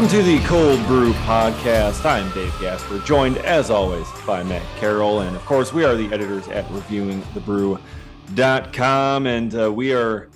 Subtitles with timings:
[0.00, 2.06] Welcome to the Cold Brew Podcast.
[2.06, 5.20] I'm Dave Gasper, joined as always by Matt Carroll.
[5.20, 9.26] And of course, we are the editors at reviewingthebrew.com.
[9.26, 10.30] And uh, we are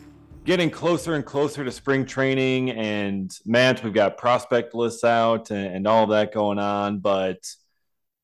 [0.45, 2.73] getting closer and closer to spring training.
[2.73, 6.99] And Matt, we've got prospect lists out and, and all that going on.
[6.99, 7.39] But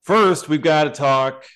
[0.03, 1.47] first, we've got to talk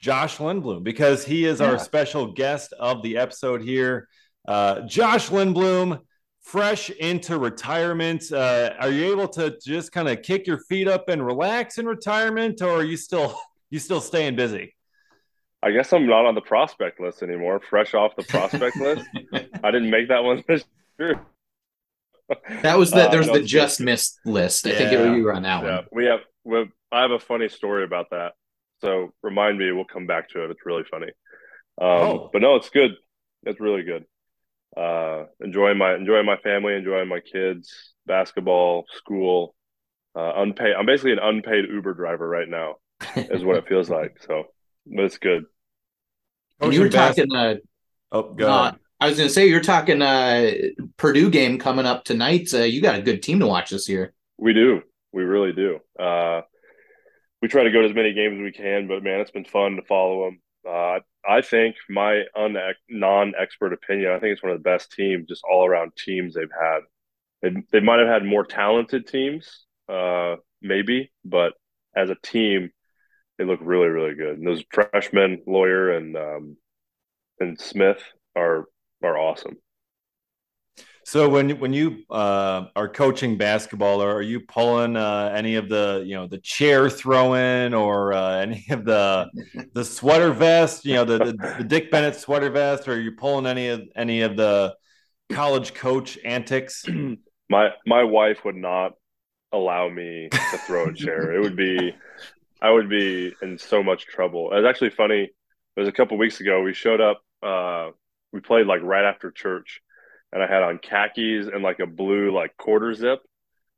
[0.00, 1.70] Josh Lindblom because he is yeah.
[1.70, 4.06] our special guest of the episode here.
[4.46, 6.00] Uh, Josh Lindblom
[6.48, 8.32] fresh into retirement.
[8.32, 11.86] Uh, are you able to just kind of kick your feet up and relax in
[11.86, 13.38] retirement, or are you still
[13.70, 14.74] you still staying busy?
[15.62, 17.60] I guess I'm not on the prospect list anymore.
[17.68, 19.06] Fresh off the prospect list,
[19.62, 20.64] I didn't make that one this
[20.98, 21.20] year.
[22.62, 24.66] That was the uh, there's no, the just missed list.
[24.66, 24.78] I yeah.
[24.78, 25.76] think you were on that yeah.
[25.76, 25.86] one.
[25.92, 28.32] We have we have, I have a funny story about that.
[28.80, 30.50] So remind me, we'll come back to it.
[30.50, 31.08] It's really funny.
[31.80, 32.30] Um, oh.
[32.32, 32.92] But no, it's good.
[33.44, 34.04] It's really good
[34.78, 39.54] uh, enjoying my enjoying my family, enjoying my kids, basketball, school,
[40.14, 40.74] uh, unpaid.
[40.78, 42.76] I'm basically an unpaid Uber driver right now,
[43.16, 44.22] is what it feels like.
[44.26, 44.44] So,
[44.86, 45.44] but it's good.
[46.60, 47.34] And you were talking.
[47.34, 47.56] Uh,
[48.12, 50.50] oh, go uh, I was going to say you're talking uh,
[50.96, 52.52] Purdue game coming up tonight.
[52.52, 54.12] Uh, you got a good team to watch this year.
[54.38, 54.82] We do.
[55.12, 55.78] We really do.
[55.98, 56.42] Uh,
[57.40, 59.44] we try to go to as many games as we can, but man, it's been
[59.44, 60.40] fun to follow them.
[60.68, 60.98] Uh,
[61.28, 62.56] I think my un-
[62.88, 66.80] non-expert opinion, I think it's one of the best teams, just all-around teams they've had.
[67.42, 71.52] They, they might have had more talented teams, uh, maybe, but
[71.94, 72.70] as a team,
[73.36, 74.38] they look really, really good.
[74.38, 76.56] And those freshmen, Loyer and um,
[77.38, 78.02] and Smith,
[78.34, 78.64] are
[79.02, 79.58] are awesome.
[81.08, 86.04] So when when you uh, are coaching basketball, are you pulling uh, any of the
[86.04, 89.30] you know the chair throwing or uh, any of the
[89.72, 90.84] the sweater vest?
[90.84, 93.88] You know the, the, the Dick Bennett sweater vest, or are you pulling any of
[93.96, 94.76] any of the
[95.30, 96.84] college coach antics?
[97.48, 98.92] my my wife would not
[99.50, 101.32] allow me to throw a chair.
[101.32, 101.94] it would be
[102.60, 104.52] I would be in so much trouble.
[104.52, 105.22] It was actually funny.
[105.22, 106.60] It was a couple weeks ago.
[106.60, 107.22] We showed up.
[107.42, 107.92] Uh,
[108.30, 109.80] we played like right after church
[110.32, 113.20] and I had on khakis and like a blue like quarter zip.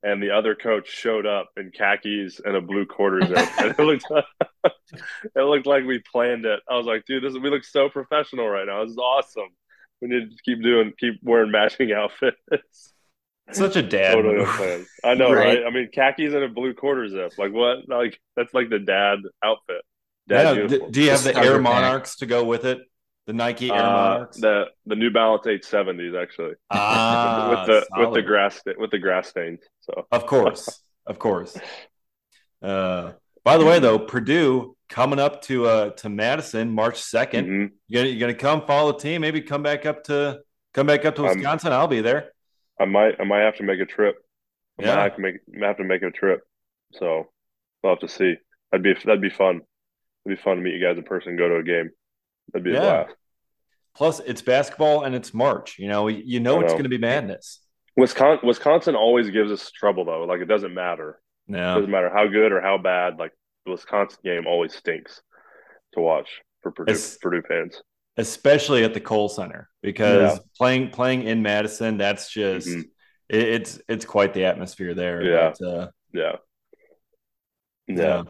[0.02, 3.78] And the other coach showed up in khakis and a blue quarter zip, and it
[3.78, 4.06] looked
[4.64, 6.60] it looked like we planned it.
[6.68, 8.82] I was like, dude, this we look so professional right now.
[8.82, 9.48] This is awesome.
[10.00, 12.94] We need to keep doing, keep wearing matching outfits.
[13.52, 15.58] Such a dad totally I know, right.
[15.58, 15.66] right?
[15.66, 17.32] I mean, khakis and a blue quarter zip.
[17.36, 17.88] Like what?
[17.88, 19.82] Like that's like the dad outfit.
[20.28, 20.78] Dad yeah.
[20.90, 22.80] Do you have the Air Monarchs to go with it?
[23.26, 26.54] The Nike Air uh, The the New Balance 870s actually.
[26.70, 28.08] Ah, with the solid.
[28.08, 29.60] with the grass with the grass stains.
[29.80, 31.56] So of course, of course.
[32.62, 33.12] Uh,
[33.44, 37.66] by the way, though, Purdue coming up to uh to Madison March 2nd mm-hmm.
[37.88, 39.20] You gonna you gonna come follow the team?
[39.20, 40.40] Maybe come back up to
[40.74, 41.72] come back up to Wisconsin.
[41.72, 42.32] i will be there.
[42.78, 44.16] I might I might have to make a trip.
[44.78, 44.94] I yeah.
[44.96, 46.40] might have to make have to make a trip.
[46.92, 47.28] So
[47.82, 48.34] we'll have to see.
[48.72, 49.60] That'd be that'd be fun.
[50.26, 51.90] It'd be fun to meet you guys in person, go to a game.
[52.52, 52.76] That'd be yeah.
[52.78, 53.16] a blast.
[53.94, 55.78] Plus, it's basketball and it's March.
[55.78, 56.64] You know, you know, know.
[56.64, 57.60] it's going to be madness.
[57.96, 60.24] Wisconsin, Wisconsin always gives us trouble though.
[60.24, 61.20] Like it doesn't matter.
[61.48, 63.18] No, it doesn't matter how good or how bad.
[63.18, 63.32] Like
[63.64, 65.20] the Wisconsin game always stinks
[65.94, 66.28] to watch
[66.62, 67.82] for Purdue, Purdue fans,
[68.16, 70.38] especially at the Kohl Center because yeah.
[70.56, 72.80] playing playing in Madison, that's just mm-hmm.
[73.28, 75.22] it, it's it's quite the atmosphere there.
[75.22, 76.36] Yeah, but, uh, yeah,
[77.88, 78.22] yeah.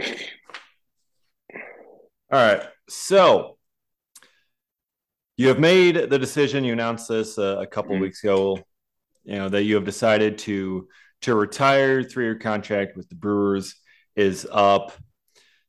[0.00, 0.14] yeah.
[2.30, 3.56] All right, so
[5.38, 6.62] you have made the decision.
[6.62, 8.02] You announced this uh, a couple mm-hmm.
[8.02, 8.58] weeks ago.
[9.24, 10.88] You know that you have decided to
[11.22, 12.02] to retire.
[12.02, 13.76] Three year contract with the Brewers
[14.14, 14.92] is up.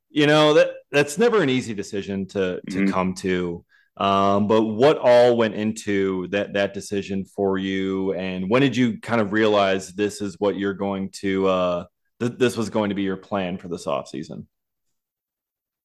[0.09, 2.91] You know that that's never an easy decision to to mm-hmm.
[2.91, 3.63] come to.
[3.95, 8.99] Um, but what all went into that that decision for you, and when did you
[8.99, 11.85] kind of realize this is what you're going to uh,
[12.19, 14.47] th- this was going to be your plan for this off season?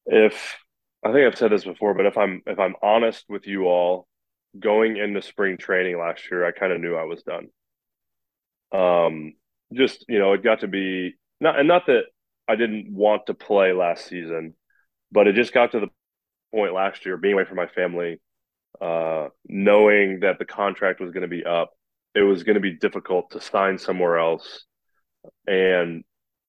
[0.06, 0.58] If
[1.04, 4.08] I think I've said this before, but if I'm if I'm honest with you all,
[4.58, 7.48] going into spring training last year, I kind of knew I was done.
[8.72, 9.34] Um,
[9.72, 12.04] just you know, it got to be not and not that
[12.48, 14.54] I didn't want to play last season,
[15.12, 15.88] but it just got to the
[16.54, 18.20] point last year, being away from my family,
[18.80, 21.72] uh, knowing that the contract was going to be up,
[22.14, 24.64] it was going to be difficult to sign somewhere else
[25.46, 26.04] and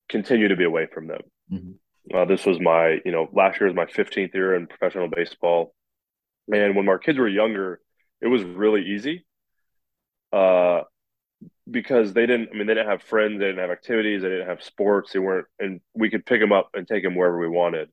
[0.10, 1.22] continue to be away from them.
[1.52, 1.72] Mm-hmm.
[2.14, 5.74] Uh, this was my, you know, last year was my 15th year in professional baseball.
[6.52, 7.80] And when our kids were younger,
[8.22, 9.26] it was really easy
[10.32, 10.82] uh,
[11.70, 14.48] because they didn't, I mean, they didn't have friends, they didn't have activities, they didn't
[14.48, 17.50] have sports, they weren't, and we could pick them up and take them wherever we
[17.50, 17.90] wanted.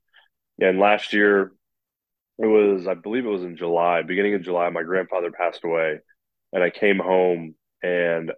[0.60, 1.52] And last year,
[2.38, 6.00] it was, I believe it was in July, beginning of July, my grandfather passed away.
[6.52, 8.32] And I came home and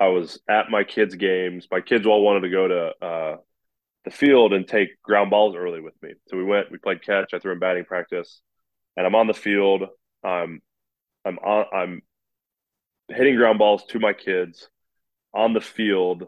[0.00, 1.66] I was at my kids' games.
[1.70, 3.36] My kids all wanted to go to uh,
[4.04, 6.14] the field and take ground balls early with me.
[6.28, 7.34] So we went, we played catch.
[7.34, 8.40] I threw in batting practice,
[8.96, 9.84] and I'm on the field.
[10.24, 10.60] I'm
[11.24, 12.02] I'm on I'm
[13.08, 14.68] hitting ground balls to my kids
[15.34, 16.24] on the field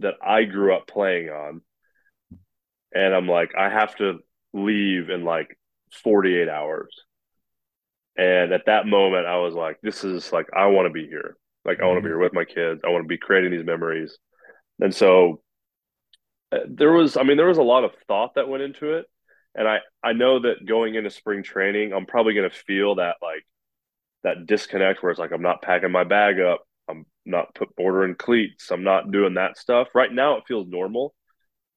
[0.00, 1.60] that I grew up playing on.
[2.94, 4.18] And I'm like, I have to
[4.52, 5.58] leave in like
[6.02, 6.94] 48 hours.
[8.16, 11.36] And at that moment, I was like, this is like, I want to be here.
[11.64, 12.14] Like, I want to be mm-hmm.
[12.14, 12.80] here with my kids.
[12.84, 14.18] I want to be creating these memories.
[14.80, 15.40] And so
[16.68, 19.06] there was, I mean, there was a lot of thought that went into it.
[19.54, 23.16] And I, I know that going into spring training, I'm probably going to feel that
[23.22, 23.44] like
[24.24, 26.62] that disconnect where it's like, I'm not packing my bag up.
[26.88, 28.70] I'm not put ordering cleats.
[28.70, 29.88] I'm not doing that stuff.
[29.94, 31.14] Right now, it feels normal.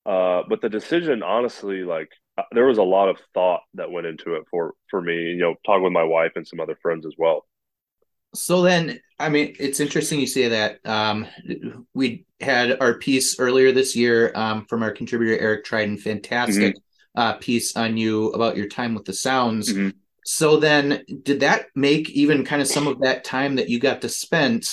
[0.06, 4.08] Uh, but the decision, honestly, like uh, there was a lot of thought that went
[4.08, 5.14] into it for for me.
[5.14, 7.46] You know, talking with my wife and some other friends as well.
[8.34, 10.80] So then, I mean, it's interesting you say that.
[10.86, 11.28] Um,
[11.94, 17.20] we had our piece earlier this year um, from our contributor Eric Tridon, fantastic mm-hmm.
[17.20, 19.72] uh, piece on you about your time with the Sounds.
[19.72, 19.90] Mm-hmm.
[20.24, 24.02] So then, did that make even kind of some of that time that you got
[24.02, 24.66] to spend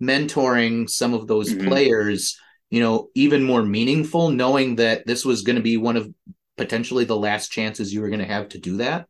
[0.00, 1.68] mentoring some of those mm-hmm.
[1.68, 2.38] players,
[2.70, 6.12] you know, even more meaningful, knowing that this was going to be one of
[6.56, 9.06] potentially the last chances you were going to have to do that?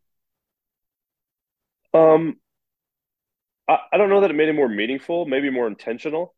[1.94, 2.36] Um,
[3.68, 6.34] I, I don't know that it made it more meaningful, maybe more intentional.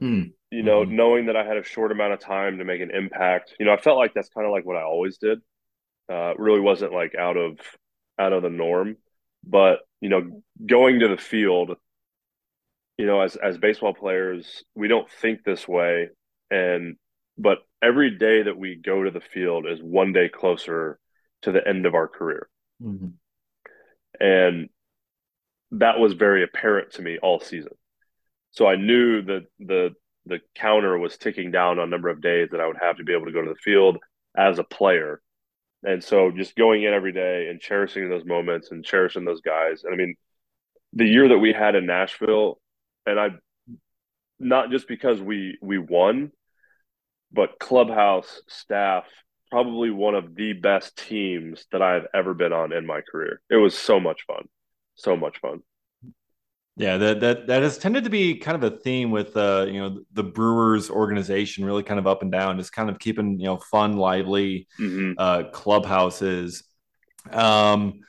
[0.00, 0.24] Hmm.
[0.50, 0.96] You know, mm-hmm.
[0.96, 3.54] knowing that I had a short amount of time to make an impact.
[3.58, 5.40] You know, I felt like that's kind of like what I always did.
[6.10, 7.58] Uh, really wasn't like out of
[8.18, 8.96] out of the norm,
[9.44, 11.76] but you know, going to the field,
[12.96, 16.08] you know, as as baseball players, we don't think this way,
[16.50, 16.96] and
[17.36, 20.98] but every day that we go to the field is one day closer
[21.42, 22.48] to the end of our career.
[22.82, 23.08] Mm-hmm.
[24.20, 24.68] And
[25.72, 27.72] that was very apparent to me all season.
[28.52, 29.94] So I knew that the
[30.26, 33.14] the counter was ticking down on number of days that I would have to be
[33.14, 33.96] able to go to the field
[34.36, 35.22] as a player.
[35.84, 39.84] And so just going in every day and cherishing those moments and cherishing those guys.
[39.84, 40.16] And I mean,
[40.92, 42.60] the year that we had in Nashville,
[43.06, 43.30] and I
[44.38, 46.32] not just because we we won,
[47.32, 49.04] but clubhouse staff
[49.50, 53.40] probably one of the best teams that I've ever been on in my career.
[53.48, 54.46] It was so much fun.
[54.98, 55.62] So much fun.
[56.76, 59.80] Yeah, that that that has tended to be kind of a theme with uh, you
[59.80, 63.46] know, the Brewers organization really kind of up and down, just kind of keeping, you
[63.46, 65.12] know, fun, lively mm-hmm.
[65.18, 66.62] uh clubhouses.
[67.32, 68.00] Um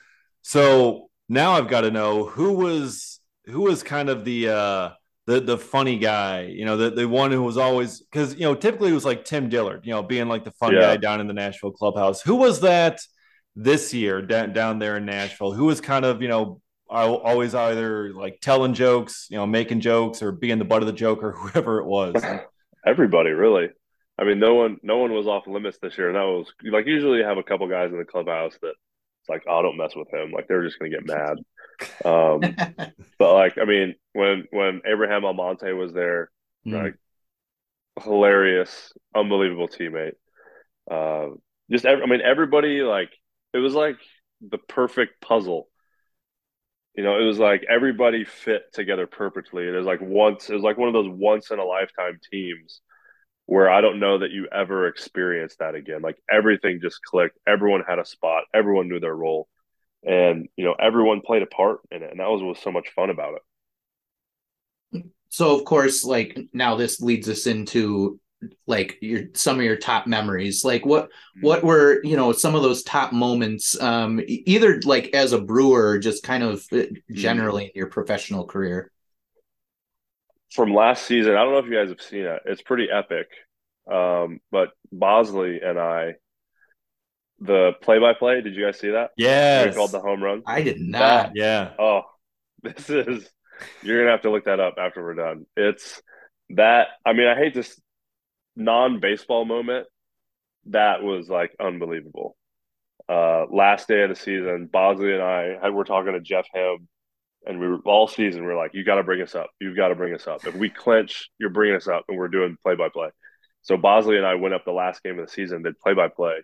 [0.42, 4.90] so now I've got to know who was who was kind of the uh
[5.26, 8.54] the the funny guy, you know, the the one who was always because you know
[8.54, 10.80] typically it was like Tim Dillard, you know, being like the fun yeah.
[10.80, 12.22] guy down in the Nashville clubhouse.
[12.22, 13.00] Who was that
[13.56, 15.52] this year down down there in Nashville?
[15.52, 16.60] Who was kind of you know
[16.90, 20.92] always either like telling jokes, you know, making jokes, or being the butt of the
[20.92, 22.22] joke, or whoever it was.
[22.86, 23.68] Everybody, really.
[24.18, 26.86] I mean, no one no one was off limits this year, and that was like
[26.86, 28.74] usually you have a couple guys in the clubhouse that
[29.20, 30.30] it's like, oh, don't mess with him.
[30.30, 31.38] Like they're just gonna get mad.
[32.04, 32.40] Um,
[33.18, 36.30] but like, I mean, when when Abraham Almonte was there,
[36.66, 36.82] mm.
[36.82, 36.96] like
[38.02, 40.14] hilarious, unbelievable teammate.
[40.90, 41.36] Uh,
[41.70, 43.10] just, every, I mean, everybody like
[43.54, 43.96] it was like
[44.40, 45.68] the perfect puzzle.
[46.94, 49.66] You know, it was like everybody fit together perfectly.
[49.66, 52.80] It was like once, it was like one of those once in a lifetime teams
[53.46, 56.02] where I don't know that you ever experienced that again.
[56.02, 57.38] Like everything just clicked.
[57.46, 58.44] Everyone had a spot.
[58.54, 59.48] Everyone knew their role
[60.04, 62.88] and you know everyone played a part in it and that was was so much
[62.94, 63.34] fun about
[64.92, 68.18] it so of course like now this leads us into
[68.66, 71.46] like your some of your top memories like what mm-hmm.
[71.46, 75.90] what were you know some of those top moments um either like as a brewer
[75.90, 77.14] or just kind of uh, mm-hmm.
[77.14, 78.90] generally in your professional career
[80.52, 83.28] from last season i don't know if you guys have seen it it's pretty epic
[83.92, 86.14] um but boushley and i
[87.40, 88.42] the play-by-play.
[88.42, 89.10] Did you guys see that?
[89.16, 90.42] Yeah, we called the home run.
[90.46, 90.98] I did not.
[90.98, 91.70] That, yeah.
[91.78, 92.02] Oh,
[92.62, 93.28] this is.
[93.82, 95.46] You're gonna have to look that up after we're done.
[95.56, 96.00] It's
[96.50, 96.88] that.
[97.04, 97.78] I mean, I hate this
[98.60, 99.86] non-baseball moment.
[100.66, 102.36] That was like unbelievable.
[103.08, 106.88] Uh, last day of the season, Boushley and I had, were talking to Jeff Hem,
[107.46, 108.44] and we were all season.
[108.44, 109.50] We are like, "You got to bring us up.
[109.60, 110.46] You've got to bring us up.
[110.46, 113.08] If we clinch, you're bringing us up." And we're doing play-by-play.
[113.62, 116.40] So Boushley and I went up the last game of the season, did play-by-play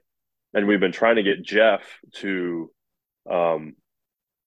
[0.56, 1.82] and we've been trying to get Jeff
[2.16, 2.70] to
[3.30, 3.74] um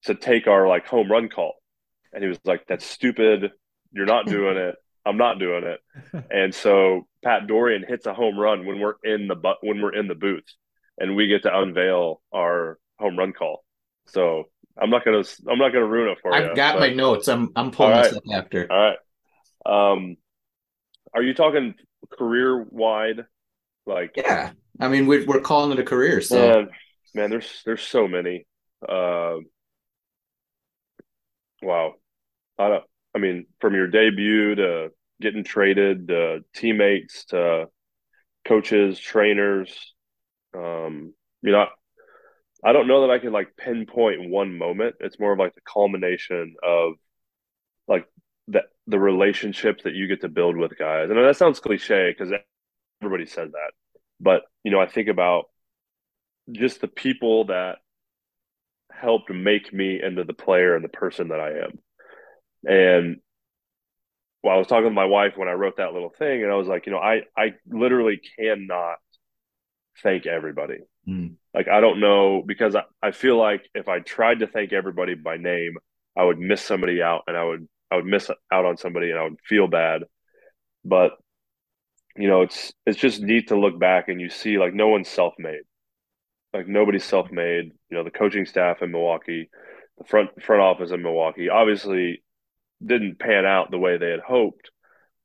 [0.03, 1.53] to take our like home run call.
[2.11, 3.51] And he was like, That's stupid.
[3.91, 4.75] You're not doing it.
[5.05, 5.79] I'm not doing it.
[6.31, 9.93] And so Pat Dorrian hits a home run when we're in the but when we're
[9.93, 10.45] in the booth
[10.97, 13.63] and we get to unveil our home run call.
[14.07, 14.45] So
[14.77, 16.49] I'm not gonna I'm not gonna ruin it for I've you.
[16.51, 16.79] I've got but...
[16.79, 17.27] my notes.
[17.27, 18.03] I'm I'm pulling right.
[18.03, 18.67] this up after.
[18.71, 18.97] All right.
[19.65, 20.17] Um
[21.13, 21.75] are you talking
[22.11, 23.25] career wide?
[23.85, 26.69] Like, yeah, I mean, we're we're calling it a career, so man,
[27.15, 28.45] man there's there's so many.
[28.87, 29.37] Uh,
[31.61, 31.95] wow,
[32.57, 32.83] I don't.
[33.15, 34.89] I mean, from your debut to
[35.21, 37.67] getting traded, to teammates to
[38.45, 39.93] coaches, trainers.
[40.55, 41.67] Um, you know,
[42.63, 44.95] I don't know that I can like pinpoint one moment.
[44.99, 46.93] It's more of like the culmination of
[47.87, 48.05] like
[48.47, 51.09] the the relationships that you get to build with guys.
[51.09, 52.33] And that sounds cliche because
[53.01, 53.71] everybody says that,
[54.19, 55.45] but you know, I think about
[56.51, 57.77] just the people that
[58.91, 61.79] helped make me into the player and the person that I am.
[62.65, 63.17] And
[64.43, 66.55] well, I was talking to my wife when I wrote that little thing, and I
[66.55, 68.97] was like, you know, I I literally cannot
[70.01, 70.77] thank everybody.
[71.07, 71.35] Mm.
[71.53, 75.15] Like I don't know because I, I feel like if I tried to thank everybody
[75.15, 75.77] by name,
[76.17, 79.19] I would miss somebody out, and I would I would miss out on somebody, and
[79.19, 80.03] I would feel bad.
[80.85, 81.11] But
[82.15, 85.09] you know, it's it's just neat to look back and you see like no one's
[85.09, 85.61] self made,
[86.53, 87.71] like nobody's self made.
[87.89, 89.49] You know, the coaching staff in Milwaukee,
[89.97, 92.23] the front front office in Milwaukee, obviously
[92.85, 94.69] didn't pan out the way they had hoped,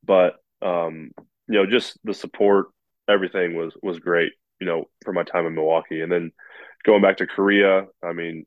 [0.05, 1.11] but um,
[1.49, 2.67] you know, just the support,
[3.09, 4.33] everything was was great.
[4.61, 6.33] You know, for my time in Milwaukee, and then
[6.85, 8.47] going back to Korea, I mean,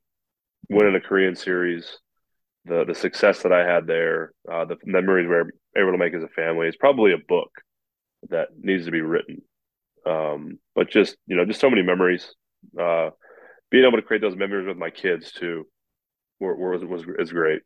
[0.70, 2.00] winning a Korean series,
[2.66, 6.14] the the success that I had there, uh, the memories we were able to make
[6.14, 7.52] as a family, is probably a book
[8.30, 9.42] that needs to be written.
[10.06, 12.34] Um, but just you know, just so many memories.
[12.80, 13.12] Uh,
[13.70, 15.68] being able to create those memories with my kids too,
[16.40, 17.62] were, was was is great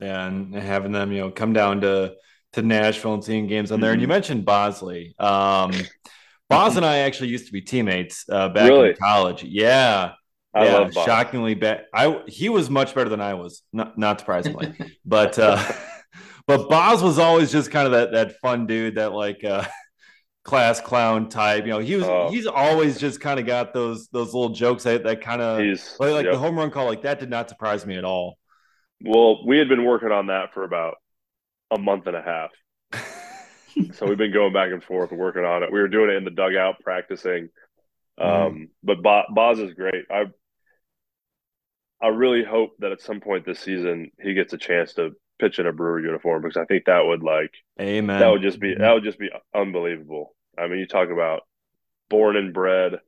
[0.00, 2.14] and having them, you know, come down to
[2.52, 3.90] to Nashville and seeing games on there.
[3.90, 3.92] Mm-hmm.
[3.94, 4.12] And you mm-hmm.
[4.12, 5.20] mentioned Boushley.
[5.20, 5.72] Um,
[6.48, 8.90] Boz and I actually used to be teammates uh, back really?
[8.90, 9.42] in college.
[9.42, 10.12] Yeah.
[10.54, 11.04] I yeah, love Boz.
[11.04, 11.84] shockingly bad.
[11.92, 14.74] I he was much better than I was, not not surprisingly.
[15.04, 15.62] but uh
[16.46, 19.64] but Boz was always just kind of that that fun dude that like uh
[20.44, 21.64] class clown type.
[21.66, 22.30] You know, he was oh.
[22.30, 25.58] he's always just kind of got those those little jokes that, that kind of
[25.98, 26.32] like, like yep.
[26.32, 28.38] the home run call like that did not surprise me at all.
[29.00, 30.96] Well, we had been working on that for about
[31.70, 32.50] a month and a half.
[33.94, 35.72] so we've been going back and forth working on it.
[35.72, 37.50] We were doing it in the dugout practicing.
[38.18, 38.68] Um, mm.
[38.82, 40.06] But Boz is great.
[40.10, 40.24] I
[42.00, 45.58] I really hope that at some point this season he gets a chance to pitch
[45.58, 48.20] in a Brewer uniform because I think that would like Amen.
[48.20, 50.34] That would just be that would just be unbelievable.
[50.58, 51.42] I mean, you talk about
[52.08, 53.00] born and bred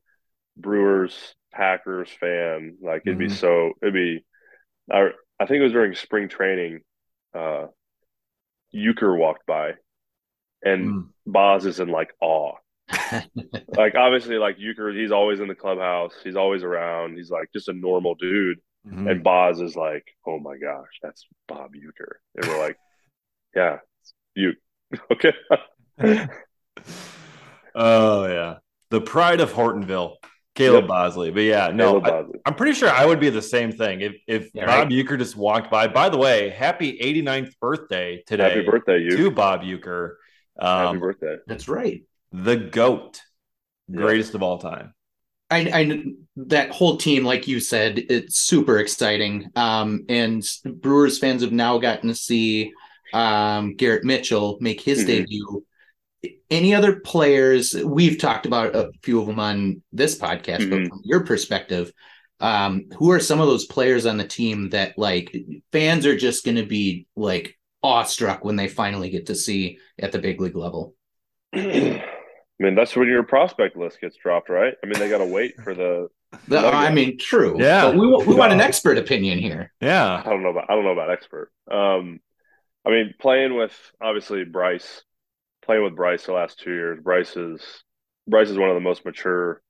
[0.56, 2.76] Brewers Packers fan.
[2.82, 3.28] Like it'd mm-hmm.
[3.28, 4.24] be so it'd be.
[4.90, 6.80] I I think it was during spring training.
[7.34, 7.66] Uh,
[8.74, 9.74] Uecker walked by,
[10.62, 11.08] and mm.
[11.26, 12.54] Boz is in like awe.
[13.76, 16.14] like obviously, like Uecker, he's always in the clubhouse.
[16.24, 17.16] He's always around.
[17.16, 18.58] He's like just a normal dude.
[18.86, 19.08] Mm-hmm.
[19.08, 22.76] And Boz is like, "Oh my gosh, that's Bob Uecker." And we're like,
[23.54, 23.78] "Yeah,
[24.34, 24.54] you
[25.12, 25.34] okay?"
[27.74, 28.56] oh yeah,
[28.90, 30.16] the pride of Hortonville.
[30.58, 30.90] Caleb yep.
[30.90, 31.32] Boushley.
[31.32, 34.50] But yeah, no, I, am pretty sure I would be the same thing if if
[34.52, 34.88] yeah, Bob right?
[34.88, 35.86] Uecker just walked by.
[35.86, 38.50] By the way, happy 89th birthday today.
[38.50, 40.16] Happy birthday, you to Bob Uecker.
[40.58, 41.36] Um, happy birthday.
[41.46, 42.02] That's right.
[42.32, 43.20] The goat,
[43.90, 44.94] greatest of all time.
[45.50, 46.04] I, I
[46.36, 49.50] that whole team, like you said, it's super exciting.
[49.54, 52.72] Um, and Brewers fans have now gotten to see
[53.14, 55.06] um, Garrett Mitchell make his mm-hmm.
[55.06, 55.64] debut
[56.50, 60.70] any other players we've talked about a few of them on this podcast mm-hmm.
[60.70, 61.92] but from your perspective
[62.40, 65.34] um, who are some of those players on the team that like
[65.72, 70.12] fans are just going to be like awestruck when they finally get to see at
[70.12, 70.94] the big league level?
[71.54, 72.02] I
[72.60, 74.74] mean that's when your prospect list gets dropped right?
[74.82, 76.08] I mean they got to wait for the,
[76.48, 77.56] the i mean true.
[77.58, 77.86] Yeah.
[77.86, 79.72] But we, we want an expert opinion here.
[79.80, 80.22] Yeah.
[80.24, 81.50] I don't know about i don't know about expert.
[81.70, 82.20] Um
[82.86, 85.02] i mean playing with obviously brice
[85.68, 86.98] playing with Brice the last two years.
[87.02, 87.62] Brice is
[88.26, 89.62] Brice is one of the most mature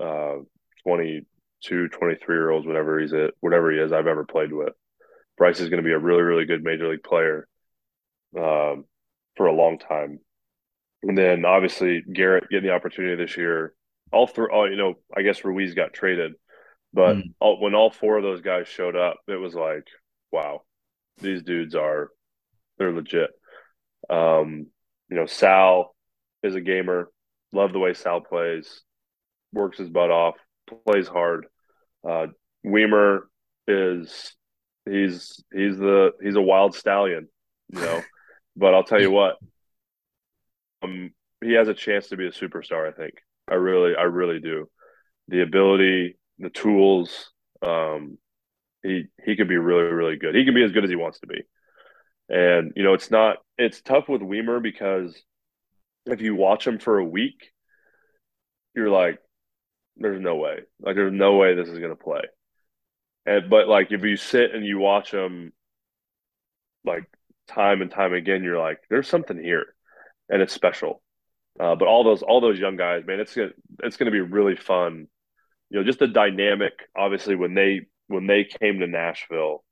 [0.00, 0.36] uh
[0.82, 4.74] 22, 23 year olds, whatever he's at, whatever he is, I've ever played with.
[5.38, 7.48] Brice is going to be a really, really good major league player
[8.36, 8.84] um,
[9.36, 10.20] for a long time.
[11.02, 13.72] And then obviously Garrett getting the opportunity this year.
[14.12, 16.34] All three, all you know, I guess Ruiz got traded,
[16.92, 17.22] but mm.
[17.40, 19.86] all, when all four of those guys showed up, it was like,
[20.30, 20.62] wow,
[21.18, 22.10] these dudes are
[22.76, 23.30] they're legit.
[24.10, 24.66] Um,
[25.10, 25.94] you know, Sal
[26.42, 27.10] is a gamer.
[27.52, 28.82] Love the way Sal plays.
[29.52, 30.34] Works his butt off.
[30.86, 31.46] Plays hard.
[32.08, 32.26] Uh,
[32.66, 33.20] Wiemer
[33.66, 34.34] is
[34.86, 37.28] he's he's the he's a wild stallion,
[37.68, 38.02] you know.
[38.56, 39.36] but I'll tell you what,
[40.82, 41.10] um,
[41.42, 42.88] he has a chance to be a superstar.
[42.88, 43.14] I think.
[43.48, 44.68] I really, I really do.
[45.28, 47.30] The ability, the tools,
[47.62, 48.18] um,
[48.82, 50.34] he he could be really, really good.
[50.34, 51.42] He can be as good as he wants to be.
[52.28, 55.20] And you know, it's not it's tough with Wiemer because
[56.06, 57.52] if you watch him for a week,
[58.74, 59.18] you're like,
[59.96, 60.60] there's no way.
[60.80, 62.22] Like there's no way this is gonna play.
[63.26, 65.52] And but like if you sit and you watch him
[66.84, 67.04] like
[67.48, 69.66] time and time again, you're like, there's something here,
[70.28, 71.02] and it's special.
[71.58, 74.56] Uh, but all those all those young guys, man, it's it's going to be really
[74.56, 75.06] fun.
[75.70, 76.72] You know, just the dynamic.
[76.96, 79.64] Obviously, when they when they came to Nashville,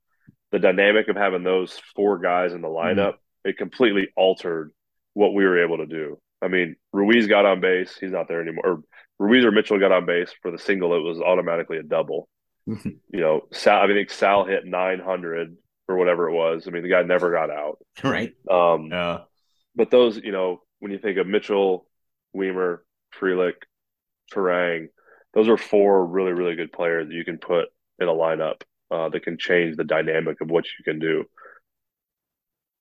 [0.53, 2.99] the dynamic of having those four guys in the mm-hmm.
[2.99, 3.49] lineup, mm-hmm.
[3.49, 4.71] it completely altered
[5.15, 6.19] what we were able to do.
[6.41, 8.65] I mean, Ruiz got on base; he's not there anymore.
[8.65, 8.83] Or
[9.19, 12.29] Ruiz or Mitchell got on base for the single; it was automatically a double.
[12.69, 12.91] Mm-hmm.
[13.13, 13.83] You know, Sal.
[13.83, 15.57] I think Sal hit 900
[15.89, 16.67] or whatever it was.
[16.67, 17.79] I mean, the guy never got out.
[18.05, 18.33] Right.
[18.51, 19.21] Um, yeah.
[19.75, 21.87] But those, you know, when you think of Mitchell,
[22.37, 22.79] Wiemer,
[23.19, 23.55] Frelick,
[24.33, 24.89] Turang,
[25.35, 27.67] those are four really, really good players that you can put
[27.99, 31.25] in a lineup uh, that can change the dynamic of what you can do.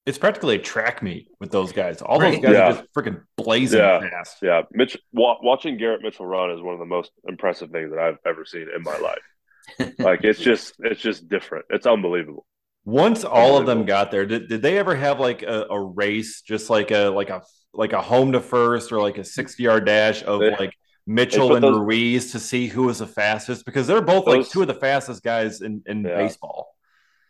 [0.06, 2.02] It's practically a track meet with those guys.
[2.02, 2.34] All right.
[2.34, 2.64] those guys yeah.
[2.64, 4.00] are just freaking blazing yeah.
[4.00, 4.38] fast.
[4.42, 4.98] Yeah, Mitch.
[5.14, 8.44] Wa- watching Garrett Mitchell run is one of the most impressive things that I've ever
[8.44, 9.94] seen in my life.
[10.00, 11.66] like it's just, it's just different.
[11.70, 12.46] It's unbelievable.
[12.84, 16.42] Once all of them got there, did, did they ever have like a, a race,
[16.42, 19.86] just like a like a like a home to first or like a sixty yard
[19.86, 20.74] dash of they, like
[21.08, 23.66] Mitchell and those, Ruiz to see who was the fastest?
[23.66, 26.18] Because they're both those, like two of the fastest guys in in yeah.
[26.18, 26.76] baseball.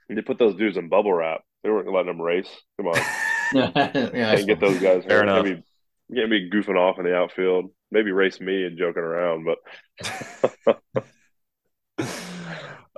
[0.10, 1.42] They put those dudes in bubble wrap.
[1.64, 2.50] They weren't letting them race.
[2.78, 2.96] Come on,
[3.54, 5.06] yeah, and get those guys.
[5.06, 5.46] Fair enough.
[5.46, 5.64] Maybe,
[6.14, 7.72] get me goofing off in the outfield.
[7.92, 11.04] Maybe race me and joking around, but.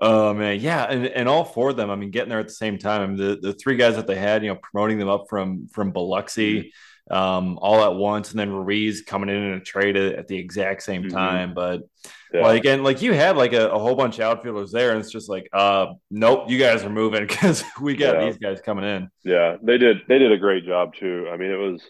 [0.05, 1.89] Oh man, yeah, and, and all four of them.
[1.89, 3.01] I mean, getting there at the same time.
[3.01, 5.69] I mean, the the three guys that they had, you know, promoting them up from
[5.69, 6.67] from Biloxi, mm-hmm.
[7.11, 10.37] Um, all at once, and then Ruiz coming in in a trade at, at the
[10.37, 11.15] exact same mm-hmm.
[11.15, 11.53] time.
[11.53, 11.81] But
[12.33, 12.41] yeah.
[12.41, 15.11] like again, like you had like a, a, whole bunch of outfielders there, and it's
[15.11, 18.25] just like, uh, nope, you guys are moving because we got yeah.
[18.25, 19.09] these guys coming in.
[19.23, 20.03] Yeah, they did.
[20.07, 21.29] They did a great job too.
[21.31, 21.83] I mean, it was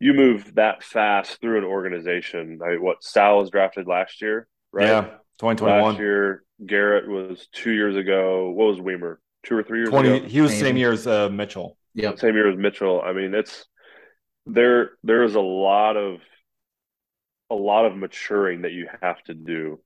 [0.00, 2.60] you move that fast through an organization.
[2.64, 4.86] I, what Sal was drafted last year, right?
[4.86, 5.92] Yeah, twenty twenty one.
[5.92, 8.50] Last year, Garrett was two years ago.
[8.50, 9.16] What was Wiemer?
[9.44, 10.26] Two or three years 20, ago?
[10.26, 11.76] He was same year as uh, Mitchell.
[11.94, 13.00] Yeah, same year as Mitchell.
[13.00, 13.64] I mean, it's
[14.48, 14.90] there.
[15.04, 16.20] There is a lot of
[17.50, 19.80] a lot of maturing that you have to do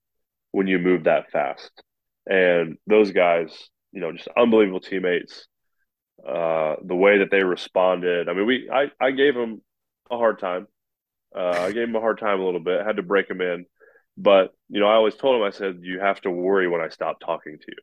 [0.51, 1.71] when you move that fast.
[2.27, 3.51] And those guys,
[3.93, 5.47] you know, just unbelievable teammates.
[6.27, 8.29] Uh, the way that they responded.
[8.29, 9.61] I mean, we I I gave them
[10.11, 10.69] a hard time.
[11.35, 12.81] Uh, I gave them a hard time a little bit.
[12.81, 13.67] I had to break them in.
[14.17, 16.89] But you know, I always told him, I said, you have to worry when I
[16.91, 17.83] stop talking to you.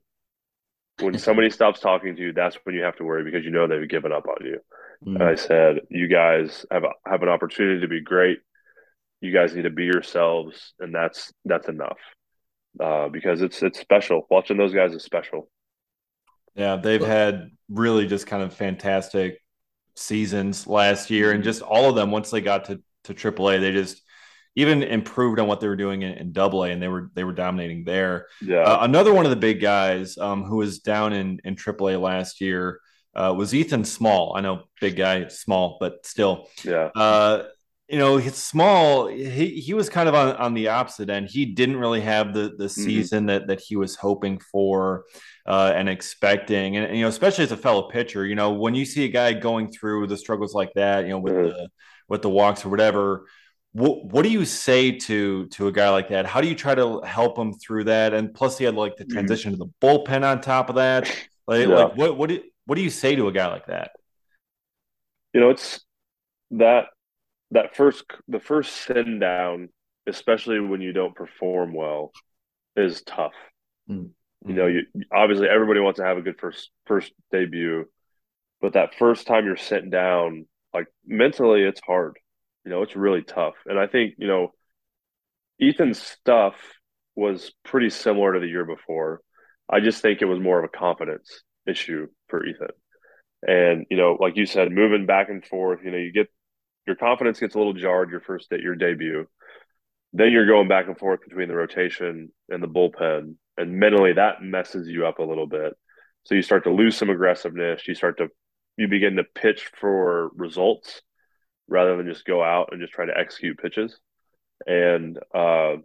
[1.00, 3.68] When somebody stops talking to you, that's when you have to worry because you know
[3.68, 4.60] they've given up on you.
[5.06, 5.16] Mm.
[5.16, 8.40] And I said, you guys have a, have an opportunity to be great.
[9.22, 11.98] You guys need to be yourselves, and that's that's enough.
[12.80, 14.26] Uh, because it's it's special.
[14.30, 15.50] Watching those guys is special.
[16.56, 19.42] Yeah, they've had really just kind of fantastic
[19.96, 21.50] seasons last year, and mm-hmm.
[21.50, 24.02] just all of them once they got to to AAA, they just
[24.56, 27.24] even improved on what they were doing in, in Double A, and they were they
[27.24, 28.28] were dominating there.
[28.42, 28.60] Yeah.
[28.60, 31.98] Uh, another one of the big guys um, who was down in in Triple A
[31.98, 32.80] last year
[33.16, 34.34] uh, was Ethan Small.
[34.36, 36.48] I know big guy, small, but still.
[36.64, 36.90] Yeah.
[36.96, 37.44] Uh,
[37.88, 39.08] you know, he's small.
[39.08, 41.28] He he was kind of on, on the opposite end.
[41.28, 42.84] He didn't really have the the mm-hmm.
[42.84, 43.28] season mm-hmm.
[43.28, 45.06] that that he was hoping for
[45.48, 46.78] uh, and expecting.
[46.78, 49.10] And, and, you know, especially as a fellow pitcher, you know, when you see a
[49.10, 51.48] guy going through the struggles like that, you know, with mm-hmm.
[51.48, 51.70] the
[52.08, 53.26] with the walks or whatever,
[53.74, 56.26] what what do you say to to a guy like that?
[56.26, 58.14] How do you try to help him through that?
[58.14, 59.14] And plus, he had like the mm-hmm.
[59.14, 59.62] transition mm-hmm.
[59.62, 61.08] to the bullpen on top of that.
[61.48, 61.76] Like, yeah.
[61.76, 63.92] like what what do, what do you say to a guy like that?
[65.34, 65.84] You know, it's
[66.52, 66.86] that
[67.52, 69.70] that first the first send down,
[70.08, 72.12] especially when you don't perform well,
[72.76, 73.34] is tough.
[73.90, 74.50] Mm-hmm.
[74.50, 77.86] You know, you obviously everybody wants to have a good first first debut,
[78.62, 82.18] but that first time you're sent down, like mentally, it's hard
[82.70, 83.56] you know, it's really tough.
[83.66, 84.54] And I think, you know,
[85.60, 86.54] Ethan's stuff
[87.16, 89.22] was pretty similar to the year before.
[89.68, 92.68] I just think it was more of a confidence issue for Ethan.
[93.42, 96.28] And, you know, like you said, moving back and forth, you know, you get
[96.86, 99.26] your confidence gets a little jarred your first day, your debut.
[100.14, 103.34] Then you're going back and forth between the rotation and the bullpen.
[103.58, 105.74] And mentally that messes you up a little bit.
[106.26, 107.88] So you start to lose some aggressiveness.
[107.88, 108.28] You start to
[108.78, 111.02] you begin to pitch for results
[111.70, 113.98] rather than just go out and just try to execute pitches.
[114.68, 115.76] And uh,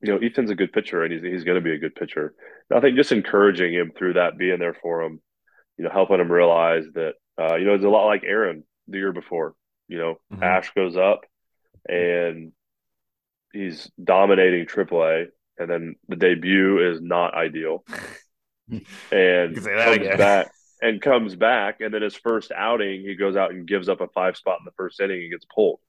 [0.00, 2.34] you know, Ethan's a good pitcher, and he's he's going to be a good pitcher.
[2.70, 5.20] And I think just encouraging him through that, being there for him,
[5.76, 8.98] you know, helping him realize that uh, you know it's a lot like Aaron the
[8.98, 9.54] year before.
[9.88, 10.42] You know, mm-hmm.
[10.42, 11.20] Ash goes up,
[11.88, 12.52] and
[13.52, 15.26] he's dominating AAA,
[15.58, 17.84] and then the debut is not ideal,
[19.12, 20.50] and comes back
[20.82, 24.08] and comes back, and then his first outing, he goes out and gives up a
[24.08, 25.80] five spot in the first inning and gets pulled.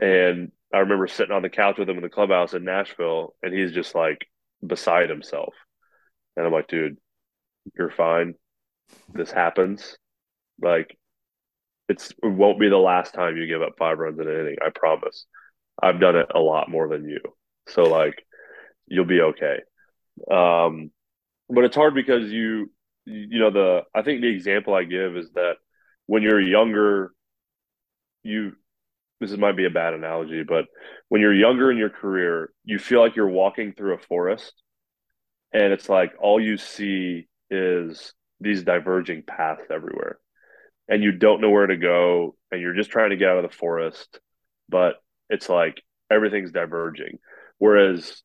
[0.00, 3.54] And I remember sitting on the couch with him in the clubhouse in Nashville, and
[3.54, 4.26] he's just like
[4.66, 5.54] beside himself.
[6.36, 6.98] And I'm like, dude,
[7.78, 8.34] you're fine.
[9.14, 9.96] This happens.
[10.60, 10.96] Like,
[11.88, 14.56] it's it won't be the last time you give up five runs in an inning.
[14.64, 15.26] I promise.
[15.80, 17.20] I've done it a lot more than you.
[17.68, 18.24] So like,
[18.86, 19.58] you'll be okay.
[20.30, 20.90] Um,
[21.48, 22.70] but it's hard because you,
[23.06, 25.54] you know, the I think the example I give is that
[26.06, 27.12] when you're younger,
[28.22, 28.52] you
[29.20, 30.66] this might be a bad analogy, but
[31.08, 34.52] when you're younger in your career, you feel like you're walking through a forest
[35.52, 40.18] and it's like all you see is these diverging paths everywhere.
[40.88, 43.50] And you don't know where to go and you're just trying to get out of
[43.50, 44.20] the forest,
[44.68, 44.96] but
[45.30, 47.18] it's like everything's diverging.
[47.58, 48.22] Whereas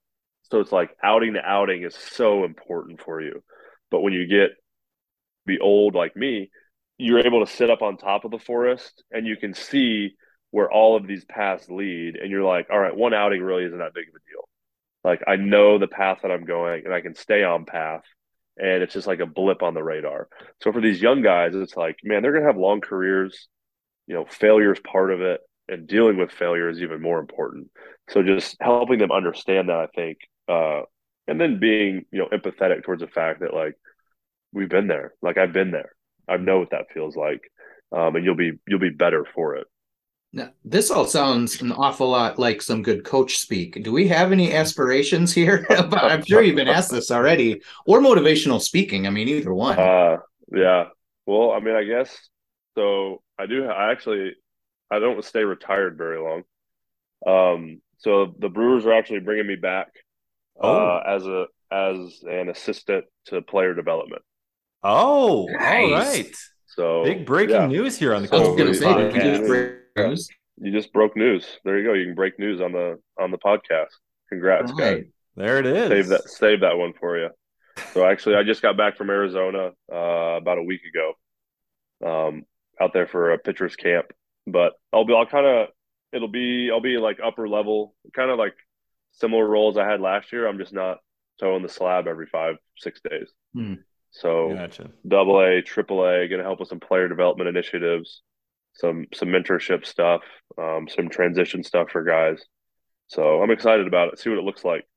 [0.51, 3.41] so it's like outing to outing is so important for you.
[3.89, 4.51] But when you get
[5.51, 6.49] be old like me,
[6.97, 10.15] you're able to sit up on top of the forest and you can see
[10.51, 12.15] where all of these paths lead.
[12.15, 14.47] And you're like all right one outing really isn't that big of a deal.
[15.03, 18.03] Like i know the path that i'm going and i can stay on path.
[18.57, 20.27] And it's just like a blip on the radar.
[20.61, 23.47] So for these young guys it's like man they're going to have long careers.
[24.07, 27.69] You know failure is part of it and dealing with failure is even more important.
[28.09, 30.81] So just helping them understand that i think uh,
[31.27, 33.75] and then being you know empathetic towards the fact that like
[34.53, 35.91] we've been there like i've been there
[36.27, 37.41] i know what that feels like
[37.93, 39.67] um, and you'll be you'll be better for it
[40.33, 43.83] now, this all sounds an awful lot like some good coach speak.
[43.83, 45.65] Do we have any aspirations here?
[45.69, 49.07] I'm sure you've been asked this already, or motivational speaking.
[49.07, 49.77] I mean, either one.
[49.77, 50.17] Uh,
[50.55, 50.85] yeah.
[51.25, 52.17] Well, I mean, I guess
[52.75, 53.21] so.
[53.37, 53.65] I do.
[53.65, 54.35] I actually,
[54.89, 56.43] I don't stay retired very long.
[57.27, 59.89] Um, so the Brewers are actually bringing me back
[60.63, 60.77] uh, oh.
[60.77, 64.21] uh, as a as an assistant to player development.
[64.83, 65.83] Oh, nice.
[65.83, 66.35] all right.
[66.67, 67.67] So big breaking yeah.
[67.67, 68.35] news here on the.
[68.35, 69.47] I was going to say,
[69.97, 70.29] news.
[70.57, 71.45] You just broke news.
[71.65, 71.93] There you go.
[71.93, 73.89] You can break news on the on the podcast.
[74.29, 75.03] Congrats, right.
[75.03, 75.03] guys.
[75.35, 75.89] There it is.
[75.89, 76.29] Save that.
[76.29, 77.29] Save that one for you.
[77.93, 81.13] So actually, I just got back from Arizona uh, about a week ago.
[82.03, 82.45] Um,
[82.79, 84.07] out there for a pitcher's camp,
[84.47, 85.13] but I'll be.
[85.13, 85.67] I'll kind of.
[86.13, 86.69] It'll be.
[86.71, 88.55] I'll be like upper level, kind of like
[89.13, 90.47] similar roles I had last year.
[90.47, 90.97] I'm just not
[91.39, 93.29] towing the slab every five six days.
[93.53, 93.75] Hmm.
[94.11, 94.91] So gotcha.
[95.07, 98.21] double A, triple A, going to help with some player development initiatives
[98.73, 100.21] some some mentorship stuff,
[100.57, 102.41] um, some transition stuff for guys.
[103.07, 104.19] So I'm excited about it.
[104.19, 104.87] See what it looks like.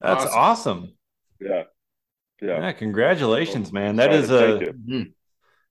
[0.00, 0.38] That's awesome.
[0.38, 0.94] awesome.
[1.40, 1.62] Yeah.
[2.42, 2.60] yeah.
[2.60, 2.72] Yeah.
[2.72, 3.96] Congratulations, man.
[3.96, 5.02] That is a hmm.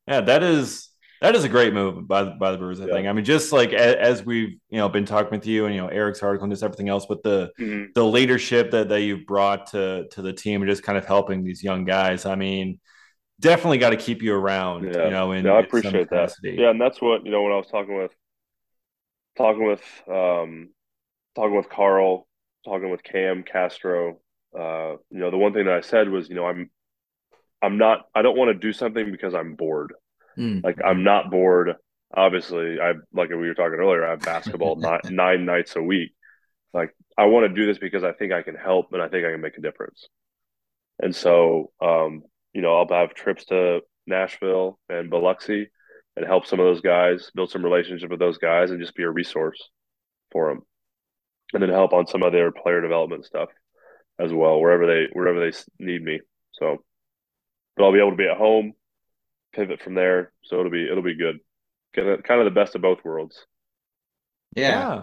[0.08, 0.22] yeah.
[0.22, 0.90] That is
[1.26, 2.80] that is a great move by the, by the Brewers.
[2.80, 2.94] I yeah.
[2.94, 3.08] think.
[3.08, 5.82] I mean, just like as, as, we've you know been talking with you and you
[5.82, 7.86] know Eric's article and just everything else, but the mm-hmm.
[7.96, 11.44] the leadership that that you've brought to to the team and just kind of helping
[11.44, 12.28] these young guys.
[12.28, 12.80] I mean,
[13.40, 14.86] definitely got to keep you around.
[14.86, 15.06] Yeah.
[15.06, 16.34] You know, in, yeah, I appreciate that.
[16.44, 18.12] Yeah, and that's what you know when I was talking with
[19.36, 20.70] talking with um
[21.36, 22.28] talking with Carl,
[22.66, 24.20] talking with Cam Castro.
[24.56, 26.70] Uh, you know, the one thing that I said was, you know, I'm
[27.64, 29.94] I'm not I don't want to do something because I'm bored.
[30.38, 30.64] Mm.
[30.64, 31.76] Like I'm not bored.
[32.16, 34.06] Obviously, I like we were talking earlier.
[34.06, 36.14] I have basketball nine, nine nights a week.
[36.74, 39.26] Like I want to do this because I think I can help and I think
[39.26, 40.08] I can make a difference.
[41.00, 45.70] And so, um, you know, I'll have trips to Nashville and Biloxi
[46.16, 49.04] and help some of those guys, build some relationship with those guys, and just be
[49.04, 49.62] a resource
[50.32, 50.62] for them,
[51.54, 53.50] and then help on some of their player development stuff
[54.20, 56.22] as well, wherever they wherever they need me.
[56.54, 56.78] So,
[57.76, 58.74] but I'll be able to be at home,
[59.56, 60.32] pivot from there.
[60.44, 61.40] So it'll be it'll be good,
[61.96, 63.46] kind of kind of the best of both worlds.
[64.56, 65.02] Yeah, yeah.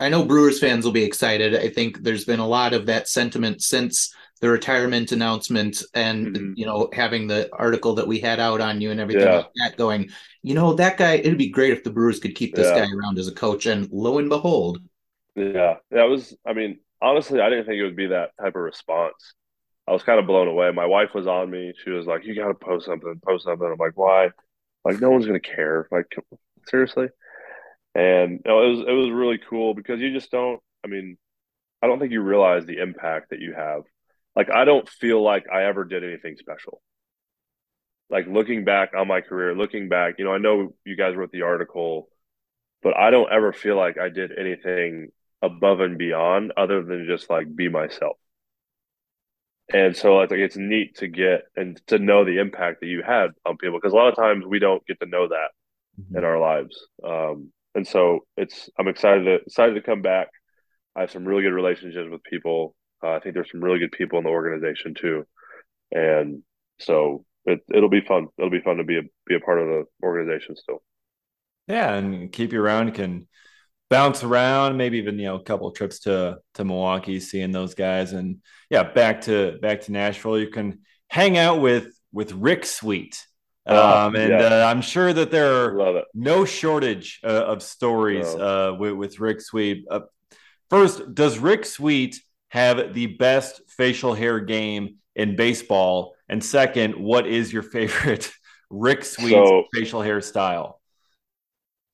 [0.00, 1.54] I, I know Brewers fans will be excited.
[1.54, 6.52] I think there's been a lot of that sentiment since the retirement announcement and mm-hmm.
[6.56, 9.36] you know having the article that we had out on you and everything yeah.
[9.36, 10.10] like that going
[10.42, 12.80] you know that guy it'd be great if the brewers could keep this yeah.
[12.80, 14.78] guy around as a coach and lo and behold
[15.36, 18.62] yeah that was i mean honestly i didn't think it would be that type of
[18.62, 19.34] response
[19.86, 20.70] i was kind of blown away.
[20.70, 21.72] My wife was on me.
[21.84, 23.66] She was like you gotta post something post something.
[23.66, 24.30] I'm like why?
[24.84, 25.88] Like no one's gonna care.
[25.90, 26.06] Like
[26.66, 27.08] seriously?
[27.94, 31.16] And you know, it was it was really cool because you just don't i mean
[31.82, 33.82] i don't think you realize the impact that you have.
[34.36, 36.80] Like I don't feel like I ever did anything special.
[38.10, 41.32] Like looking back on my career, looking back, you know, I know you guys wrote
[41.32, 42.08] the article,
[42.82, 45.08] but I don't ever feel like I did anything
[45.42, 48.16] above and beyond other than just like be myself.
[49.72, 53.02] And so it's like it's neat to get and to know the impact that you
[53.06, 55.48] had on people because a lot of times we don't get to know that
[56.00, 56.16] mm-hmm.
[56.16, 56.86] in our lives.
[57.04, 60.28] Um, and so it's I'm excited to excited to come back.
[60.94, 63.92] I have some really good relationships with people uh, I think there's some really good
[63.92, 65.26] people in the organization too,
[65.90, 66.42] and
[66.78, 68.28] so it it'll be fun.
[68.38, 70.82] It'll be fun to be a be a part of the organization still.
[71.66, 73.26] Yeah, and keep you around can
[73.92, 78.14] bounce around, maybe even you know a couple trips to to Milwaukee, seeing those guys,
[78.14, 78.38] and
[78.70, 80.38] yeah, back to back to Nashville.
[80.38, 83.24] You can hang out with with Rick Sweet.
[83.66, 84.64] Oh, um, and yeah.
[84.64, 89.40] uh, I'm sure that there are no shortage uh, of stories uh, with, with, Rick
[89.40, 89.84] Sweet.
[89.88, 90.00] Uh,
[90.68, 96.16] first, does Rick Sweet have the best facial hair game in baseball?
[96.28, 98.32] And second, what is your favorite
[98.70, 100.74] Rick Sweet so, facial hairstyle?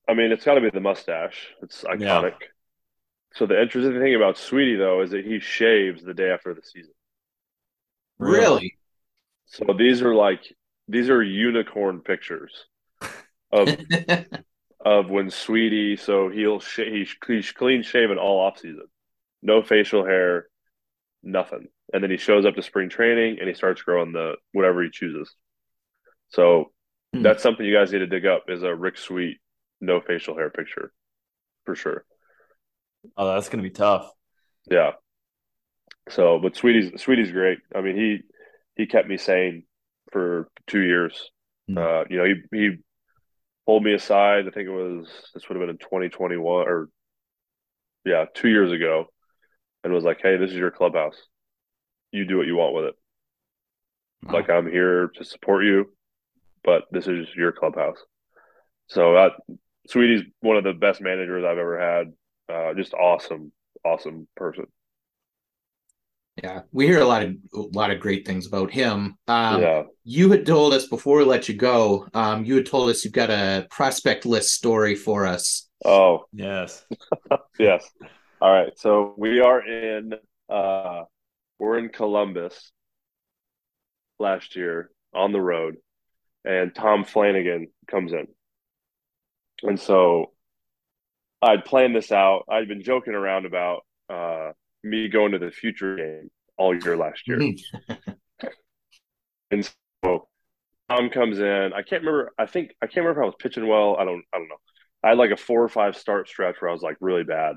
[0.09, 1.49] I mean, it's got to be the mustache.
[1.61, 2.33] It's iconic.
[2.41, 2.47] Yeah.
[3.35, 6.63] So the interesting thing about Sweetie though is that he shaves the day after the
[6.63, 6.93] season.
[8.17, 8.77] Really?
[9.45, 10.41] So these are like
[10.87, 12.65] these are unicorn pictures
[13.51, 13.69] of
[14.85, 15.95] of when Sweetie.
[15.95, 18.87] So he'll sh- he's, he's clean shaven all off season,
[19.43, 20.47] no facial hair,
[21.21, 24.81] nothing, and then he shows up to spring training and he starts growing the whatever
[24.81, 25.33] he chooses.
[26.29, 26.71] So
[27.13, 27.21] hmm.
[27.21, 29.39] that's something you guys need to dig up is a Rick Sweet
[29.81, 30.91] no facial hair picture
[31.65, 32.05] for sure.
[33.15, 34.09] Oh, that's gonna be tough.
[34.69, 34.91] Yeah.
[36.09, 37.59] So, but Sweetie's Sweetie's great.
[37.73, 38.19] I mean, he
[38.75, 39.63] he kept me sane
[40.11, 41.31] for two years.
[41.69, 41.77] Mm.
[41.77, 42.77] Uh, you know, he he
[43.65, 44.47] pulled me aside.
[44.47, 46.89] I think it was this would have been in 2021 or
[48.05, 49.05] yeah, two years ago,
[49.83, 51.17] and was like, "Hey, this is your clubhouse.
[52.11, 52.95] You do what you want with it.
[54.23, 54.33] Wow.
[54.33, 55.93] Like I'm here to support you,
[56.63, 58.03] but this is your clubhouse."
[58.87, 59.33] So that
[59.89, 62.13] Sweetie's one of the best managers I've ever had.
[62.47, 63.51] Uh, just awesome,
[63.83, 64.65] awesome person.
[66.43, 69.17] Yeah, we hear a lot of a lot of great things about him.
[69.27, 69.83] Um, yeah.
[70.03, 72.07] You had told us before we let you go.
[72.13, 75.67] Um, you had told us you've got a prospect list story for us.
[75.83, 76.85] Oh yes,
[77.59, 77.89] yes.
[78.41, 80.13] All right, so we are in
[80.49, 81.03] uh,
[81.57, 82.71] we're in Columbus
[84.19, 85.77] last year on the road,
[86.45, 88.27] and Tom Flanagan comes in.
[89.63, 90.31] And so
[91.41, 92.45] I'd planned this out.
[92.49, 94.51] I'd been joking around about uh,
[94.83, 97.39] me going to the future game all year last year.
[99.51, 99.69] and
[100.03, 100.27] so
[100.89, 101.71] Tom comes in.
[101.73, 102.31] I can't remember.
[102.37, 103.95] I think I can't remember if I was pitching well.
[103.97, 104.23] I don't.
[104.33, 104.59] I don't know.
[105.03, 107.55] I had like a four or five start stretch where I was like really bad.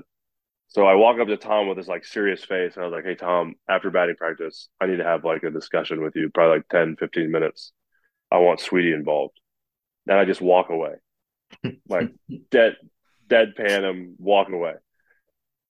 [0.69, 3.05] So I walk up to Tom with this like serious face and I was like,
[3.05, 6.57] "Hey Tom, after batting practice, I need to have like a discussion with you, probably
[6.57, 7.73] like 10, 15 minutes.
[8.31, 9.39] I want Sweetie involved."
[10.05, 10.95] Then I just walk away
[11.89, 12.11] like
[12.51, 12.75] dead
[13.27, 14.73] deadpan him walking away.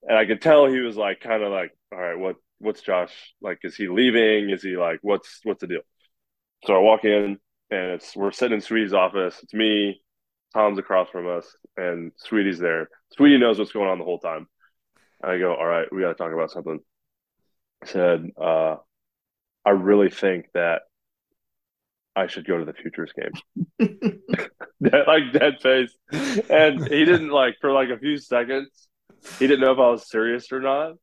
[0.03, 3.13] And I could tell he was like kind of like, all right, what what's Josh
[3.41, 3.59] like?
[3.63, 4.49] Is he leaving?
[4.49, 5.81] Is he like what's what's the deal?
[6.65, 7.37] So I walk in
[7.69, 9.39] and it's we're sitting in Sweetie's office.
[9.43, 10.01] It's me,
[10.53, 12.89] Tom's across from us, and Sweetie's there.
[13.15, 14.47] Sweetie knows what's going on the whole time.
[15.21, 16.79] And I go, all right, we got to talk about something.
[17.81, 18.75] I said, uh,
[19.65, 20.83] I really think that
[22.15, 24.19] I should go to the futures game.
[24.79, 25.95] like dead face.
[26.49, 28.87] And he didn't like for like a few seconds,
[29.39, 30.93] he didn't know if I was serious or not.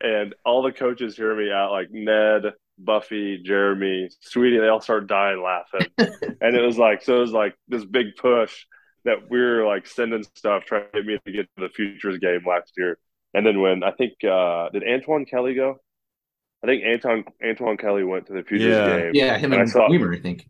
[0.00, 5.08] And all the coaches hear me out, like Ned, Buffy, Jeremy, Sweetie, they all start
[5.08, 5.88] dying laughing.
[5.98, 8.64] and it was like, so it was like this big push
[9.04, 12.18] that we are like sending stuff trying to get me to get to the futures
[12.18, 12.98] game last year.
[13.34, 15.78] And then when I think uh did Antoine Kelly go?
[16.62, 18.98] I think Anton Antoine Kelly went to the futures yeah.
[18.98, 19.10] game.
[19.14, 20.48] Yeah, him and, and I saw, Wiemer, I think.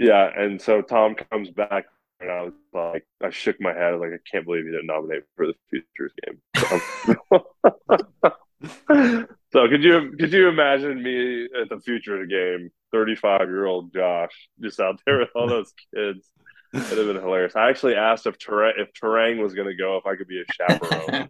[0.00, 1.84] Yeah, and so Tom comes back,
[2.20, 5.24] and I was like, I shook my head, like I can't believe he didn't nominate
[5.36, 6.40] for the futures game.
[9.52, 13.92] so could you could you imagine me at the futures game, thirty five year old
[13.92, 16.30] Josh, just out there with all those kids?
[16.72, 17.54] It'd have been hilarious.
[17.54, 20.40] I actually asked if Turang, if Turang was going to go, if I could be
[20.40, 21.28] a chaperone,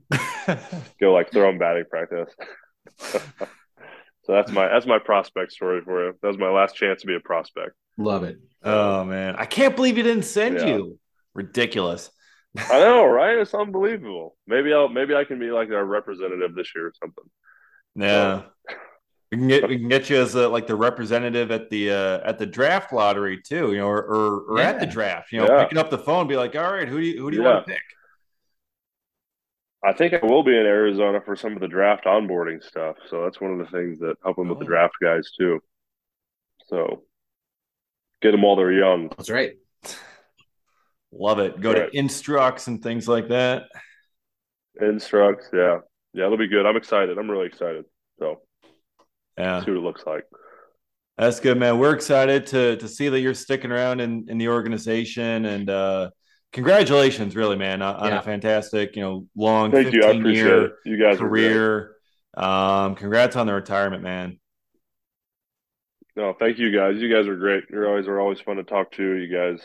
[1.00, 2.33] go like throw him batting practice.
[2.98, 3.20] so
[4.28, 6.14] that's my that's my prospect story for you.
[6.22, 7.72] That was my last chance to be a prospect.
[8.00, 8.38] Love it.
[8.62, 10.66] Oh man, I can't believe he didn't send yeah.
[10.66, 10.98] you.
[11.34, 12.10] Ridiculous.
[12.56, 13.38] I know, right?
[13.38, 14.36] It's unbelievable.
[14.46, 17.24] Maybe I'll maybe I can be like our representative this year or something.
[17.94, 18.42] Yeah.
[18.42, 18.76] So.
[19.30, 22.20] We can get we can get you as a, like the representative at the uh,
[22.24, 24.70] at the draft lottery too, you know, or or, or yeah.
[24.70, 25.62] at the draft, you know, yeah.
[25.62, 27.54] picking up the phone, be like, all right, who do you who do you yeah.
[27.54, 27.82] want to pick?
[29.84, 32.96] I think I will be in Arizona for some of the draft onboarding stuff.
[33.08, 34.50] So that's one of the things that help them oh.
[34.50, 34.68] with the oh.
[34.68, 35.60] draft guys too.
[36.66, 37.04] So
[38.22, 39.09] Get them while they're young.
[39.09, 39.52] That's right.
[41.12, 41.61] Love it.
[41.61, 41.90] Go right.
[41.90, 43.64] to Instructs and things like that.
[44.80, 45.78] Instructs, yeah.
[46.12, 46.66] Yeah, it'll be good.
[46.66, 47.18] I'm excited.
[47.18, 47.85] I'm really excited.
[48.18, 48.40] So
[49.38, 49.64] yeah.
[49.64, 50.24] see what it looks like.
[51.18, 51.78] That's good, man.
[51.78, 56.11] We're excited to to see that you're sticking around in, in the organization and uh
[56.52, 58.18] congratulations, really, man, on, yeah.
[58.18, 60.30] a fantastic, you know, long Thank 15 you.
[60.33, 60.72] year it.
[60.85, 61.94] You guys career.
[62.37, 64.38] Um, congrats on the retirement, man.
[66.20, 67.00] No, thank you guys.
[67.00, 67.64] You guys are great.
[67.70, 69.16] You're always are always fun to talk to.
[69.16, 69.64] You guys,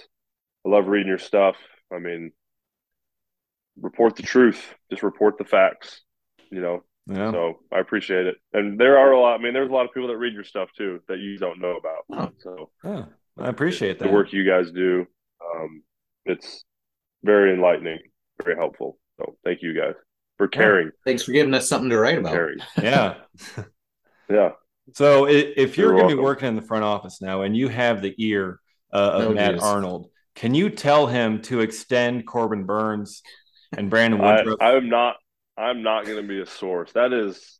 [0.66, 1.58] I love reading your stuff.
[1.94, 2.32] I mean,
[3.82, 4.64] report the truth.
[4.90, 6.02] Just report the facts.
[6.50, 6.84] You know.
[7.08, 7.32] Yeah.
[7.32, 8.38] So I appreciate it.
[8.54, 9.38] And there are a lot.
[9.38, 11.60] I mean, there's a lot of people that read your stuff too that you don't
[11.60, 12.06] know about.
[12.10, 12.32] Oh.
[12.40, 13.04] So yeah,
[13.38, 15.06] I appreciate that the work you guys do.
[15.44, 15.84] Um,
[16.26, 16.64] it's
[17.22, 18.00] very enlightening,
[18.42, 18.98] very helpful.
[19.18, 19.96] So thank you guys
[20.38, 20.92] for caring.
[21.04, 22.32] Thanks for giving us something to write about.
[22.32, 22.60] Caring.
[22.82, 23.16] Yeah.
[24.30, 24.52] yeah.
[24.94, 27.70] So if you're, you're going to be working in the front office now and you
[27.70, 28.60] have the ear
[28.94, 29.60] uh, of Matt.
[29.60, 33.24] Arnold, can you tell him to extend Corbin Burnes
[33.76, 34.58] and Brandon Woodruff?
[34.62, 35.16] I, I'm not.
[35.58, 36.92] I'm not going to be a source.
[36.92, 37.60] That is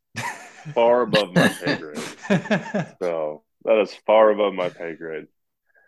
[0.74, 1.98] far above my pay grade.
[3.00, 5.26] So that is far above my pay grade.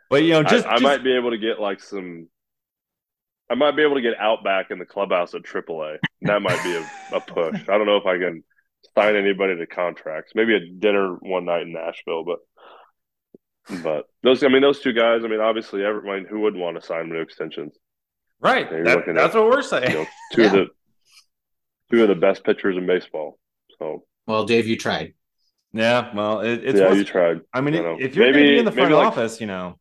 [0.08, 2.28] But you know, just I, I might be able to get like some.
[3.50, 5.98] I might be able to get out back in the clubhouse at AAA.
[6.22, 7.60] That might be a, a push.
[7.68, 8.42] I don't know if I can
[8.98, 10.32] sign anybody to contracts.
[10.34, 12.38] Maybe a dinner one night in Nashville, but
[13.82, 15.22] but those I mean those two guys.
[15.24, 17.74] I mean, obviously, everyone who wouldn't want to sign new extensions,
[18.40, 18.68] right?
[18.70, 19.90] that, that's at, what we're saying.
[19.90, 20.46] You know, two yeah.
[20.48, 20.66] of the
[21.90, 23.38] two of the best pitchers in baseball.
[23.78, 25.14] So well, Dave, you tried.
[25.72, 27.42] Yeah, well, it, it's yeah, you tried.
[27.52, 29.78] I mean, I if you're maybe, in the front office, like, you know,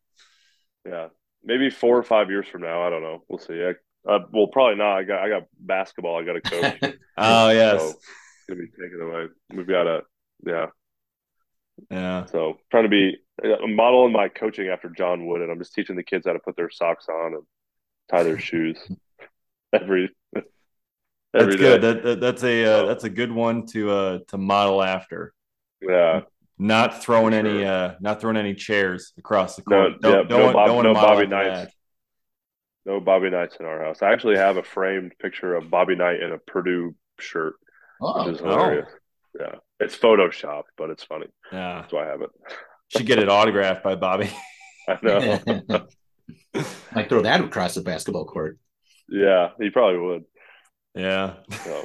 [0.86, 1.08] yeah,
[1.42, 3.24] maybe four or five years from now, I don't know.
[3.28, 3.54] We'll see.
[3.54, 3.70] I,
[4.10, 4.98] uh, well, probably not.
[4.98, 6.20] I got I got basketball.
[6.20, 6.94] I got a coach.
[7.16, 7.94] oh yes, so
[8.48, 9.26] it's gonna be taken away.
[9.54, 10.02] We've got to
[10.46, 10.66] yeah,
[11.90, 12.26] yeah.
[12.26, 15.96] So trying to be I'm modeling my coaching after John Wood, and I'm just teaching
[15.96, 17.42] the kids how to put their socks on and
[18.10, 18.78] tie their shoes
[19.72, 20.10] every.
[21.32, 21.82] That's good.
[21.82, 25.34] That, that, that's a uh, that's a good one to uh to model after.
[25.80, 26.22] Yeah,
[26.58, 27.40] not throwing sure.
[27.40, 30.02] any uh not throwing any chairs across the court.
[30.02, 31.72] No, don't, yeah, no, Bob, don't no Bobby Knights.
[32.86, 34.02] No Bobby Knights in our house.
[34.02, 37.56] I actually have a framed picture of Bobby Knight in a Purdue shirt,
[38.00, 38.88] oh, which is hilarious.
[38.90, 38.94] Oh.
[39.40, 41.26] Yeah, it's Photoshop, but it's funny.
[41.52, 42.30] Yeah, that's why I have it.
[42.88, 44.30] Should get it autographed by Bobby.
[44.88, 45.86] I know.
[46.94, 48.58] Might throw that across the basketball court.
[49.08, 50.24] Yeah, he probably would.
[50.94, 51.36] Yeah.
[51.64, 51.84] So.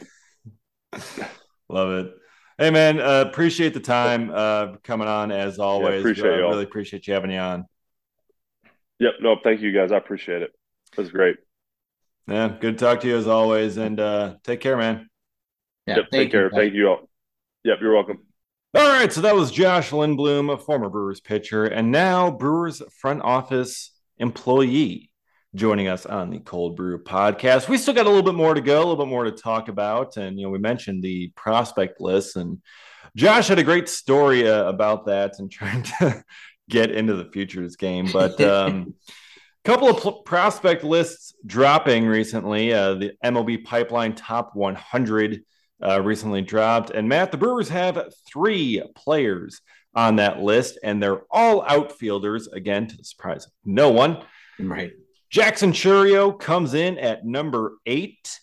[1.69, 2.13] Love it.
[2.57, 5.93] Hey man, uh, appreciate the time uh, coming on as always.
[5.93, 7.65] Yeah, appreciate uh, really appreciate you having me on.
[8.99, 9.13] Yep.
[9.21, 9.91] No, thank you guys.
[9.91, 10.51] I appreciate it.
[10.91, 11.37] It was great.
[12.27, 15.09] Yeah, good to talk to you as always, and uh, take care, man.
[15.87, 16.49] Yeah, yep, take care.
[16.49, 17.09] Thank you all.
[17.63, 18.19] Yep, you're welcome.
[18.75, 23.21] All right, so that was Josh Lindblom, a former Brewers pitcher, and now Brewers front
[23.21, 25.11] office employee
[25.55, 27.69] joining us on the Cold Brew podcast.
[27.69, 29.67] We still got a little bit more to go, a little bit more to talk
[29.67, 30.17] about.
[30.17, 32.61] And, you know, we mentioned the prospect list, and
[33.15, 36.23] Josh had a great story uh, about that and trying to
[36.69, 38.09] get into the futures game.
[38.11, 38.95] But, um,
[39.65, 42.73] a couple of pl- prospect lists dropping recently.
[42.73, 45.43] Uh, the MLB Pipeline Top 100
[45.85, 46.89] uh, recently dropped.
[46.89, 49.61] And Matt, the Brewers have three players
[49.95, 54.23] on that list, and they're all outfielders, again, to the surprise of no one.
[54.59, 54.93] Right.
[55.29, 58.39] Jackson Chourio comes in at number eight.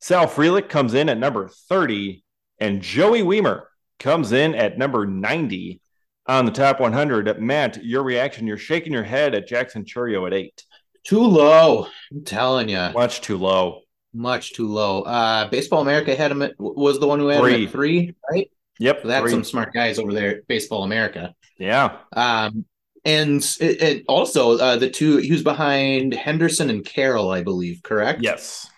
[0.00, 2.24] Sal Frelick comes in at number 30.
[2.60, 3.64] And Joey Wiemer
[3.98, 5.80] comes in at number 90
[6.26, 7.40] on the top 100.
[7.40, 8.46] Matt, your reaction?
[8.46, 10.64] You're shaking your head at Jackson Chourio at eight.
[11.04, 11.86] Too low.
[12.10, 12.90] I'm telling you.
[12.94, 13.82] Much too low.
[14.14, 15.02] Much too low.
[15.02, 17.54] Uh, Baseball America had him at, was the one who had three.
[17.54, 18.50] him at three, right?
[18.78, 19.02] Yep.
[19.02, 19.30] So that's three.
[19.30, 21.34] some smart guys over there at Baseball America.
[21.58, 21.98] Yeah.
[22.12, 22.64] Um,
[23.04, 27.82] and it, it also uh, the two he was behind Henderson and Carroll, I believe,
[27.82, 28.22] correct?
[28.22, 28.68] Yes.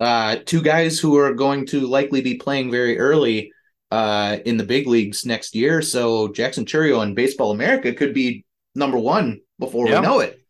[0.00, 3.52] Uh, two guys who are going to likely be playing very early
[3.90, 5.82] uh, in the big leagues next year.
[5.82, 8.44] So Jackson Chourio and Baseball America could be
[8.74, 10.00] number one before yeah.
[10.00, 10.40] we know it.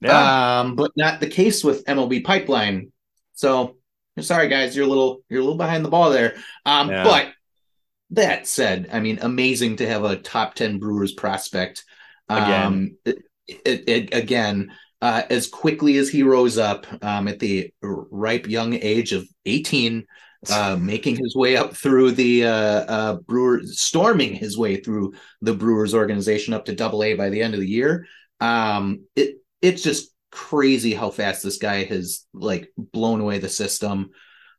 [0.00, 0.60] Yeah.
[0.60, 2.92] Um, but not the case with MLB Pipeline.
[3.34, 3.76] So
[4.20, 6.36] sorry guys, you're a little you're a little behind the ball there.
[6.64, 7.04] Um, yeah.
[7.04, 7.32] but
[8.10, 11.84] that said, I mean, amazing to have a top 10 Brewers prospect
[12.28, 14.72] Again, um, it, it, it, again,
[15.02, 20.06] uh, as quickly as he rose up um, at the ripe young age of 18,
[20.50, 25.12] uh, making his way up through the uh, uh, Brewers, storming his way through
[25.42, 28.06] the Brewers organization up to Double A by the end of the year.
[28.40, 34.10] Um, it it's just crazy how fast this guy has like blown away the system.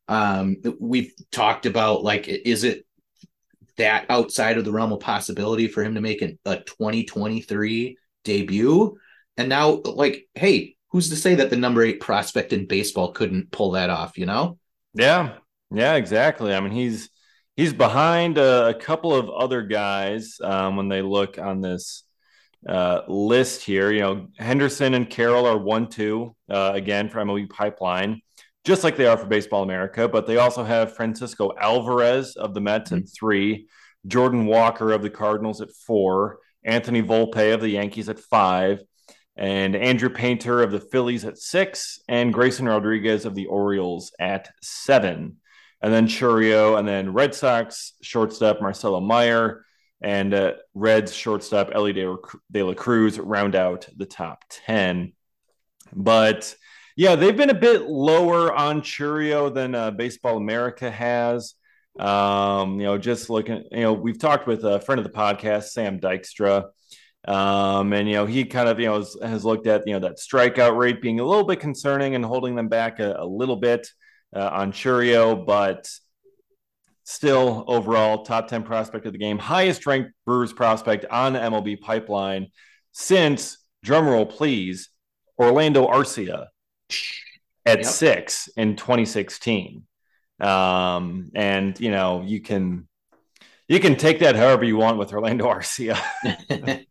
[0.08, 2.86] Um, we've talked about like, is it
[3.78, 8.98] that outside of the realm of possibility for him to make an, a 2023 debut.
[9.38, 13.52] And now, like, hey, who's to say that the number eight prospect in baseball couldn't
[13.52, 14.58] pull that off, you know?
[14.94, 15.38] Yeah.
[15.72, 16.54] Yeah, exactly.
[16.54, 17.10] I mean, he's
[17.56, 22.04] he's behind a, a couple of other guys um, when they look on this
[22.68, 23.92] uh, list here.
[23.92, 28.22] You know, Henderson and Carroll are one, two, uh, again, for MLB Pipeline,
[28.64, 30.08] just like they are for Baseball America.
[30.08, 33.04] But they also have Francisco Alvarez of the Mets mm-hmm.
[33.04, 33.68] at three,
[34.08, 38.82] Jordan Walker of the Cardinals at four, Anthony Volpe of the Yankees at five,
[39.38, 44.50] and Andrew Painter of the Phillies at six, and Grayson Rodriguez of the Orioles at
[44.62, 45.38] seven.
[45.82, 49.65] And then Chourio, and then Red Sox shortstop Marcelo Meyer,
[50.06, 52.16] and uh, Reds shortstop Elly De,
[52.52, 55.14] De La Cruz round out the top 10.
[55.92, 56.56] But
[56.96, 61.56] yeah, they've been a bit lower on Chourio than uh, Baseball America has.
[62.00, 65.70] Um, you know, just looking, you know, we've talked with a friend of the podcast,
[65.70, 66.66] Sam Dykstra,
[67.28, 70.00] um, and you know, he kind of you know has, has, looked at you know
[70.08, 73.56] that strikeout rate being a little bit concerning and holding them back a, a little
[73.56, 73.88] bit
[74.36, 75.90] uh, on Chourio, but
[77.06, 82.48] still overall top 10 prospect of the game, highest ranked Brewers prospect on MLB pipeline
[82.92, 84.90] since drumroll please,
[85.40, 86.48] Orlando Arcia
[87.66, 87.86] at yep.
[87.86, 89.84] six in 2016.
[90.40, 92.88] Um, and you know, you can
[93.68, 95.98] you can take that however you want with Orlando Arcia.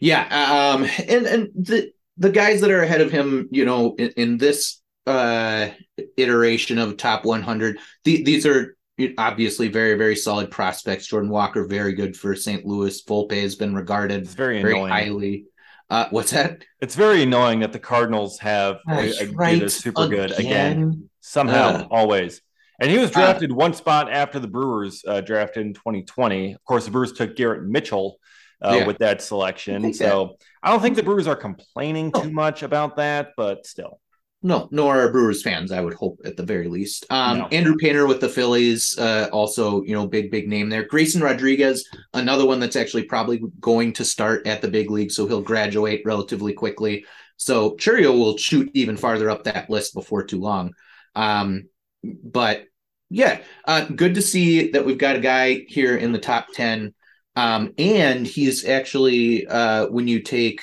[0.00, 4.10] yeah, um, and and the the guys that are ahead of him, you know, in,
[4.16, 4.79] in this
[5.10, 5.70] uh
[6.16, 8.76] iteration of top 100, the, these are
[9.18, 11.06] obviously very very solid prospects.
[11.06, 12.64] Jordan Walker, very good for St.
[12.64, 13.02] Louis.
[13.04, 15.46] Volpe has been regarded it's very, very highly.
[15.88, 16.64] Uh, what's that?
[16.80, 19.70] It's very annoying that the Cardinals have a, a right.
[19.70, 20.28] super again.
[20.28, 22.40] good again somehow, uh, always.
[22.80, 26.54] And he was uh, drafted one spot after the Brewers uh, drafted in 2020.
[26.54, 28.18] Of course, the Brewers took Garrett Mitchell
[28.62, 28.86] uh, yeah.
[28.86, 29.86] with that selection.
[29.86, 33.66] I so that, I don't think the Brewers are complaining too much about that, but
[33.66, 34.00] still.
[34.42, 37.04] No, nor are Brewers fans, I would hope at the very least.
[37.10, 37.46] Um, no.
[37.48, 40.84] Andrew Painter with the Phillies, uh, also, you know, big, big name there.
[40.84, 45.26] Grayson Rodriguez, another one that's actually probably going to start at the big league, so
[45.26, 47.04] he'll graduate relatively quickly.
[47.36, 50.72] So Chourio will shoot even farther up that list before too long.
[51.14, 51.68] Um,
[52.02, 52.64] but
[53.10, 56.94] yeah, uh, good to see that we've got a guy here in the top 10.
[57.36, 60.62] Um, and he's actually, uh, when you take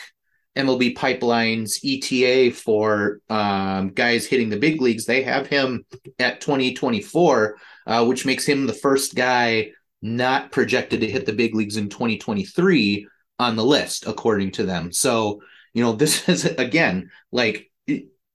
[0.58, 5.86] MLB Pipeline's ETA for um, guys hitting the big leagues, they have him
[6.20, 11.55] at 2024, uh, which makes him the first guy not projected to hit the big
[11.55, 13.08] leagues in 2023
[13.39, 14.91] on the list, according to them.
[14.91, 15.41] So,
[15.74, 17.72] you know, this is again like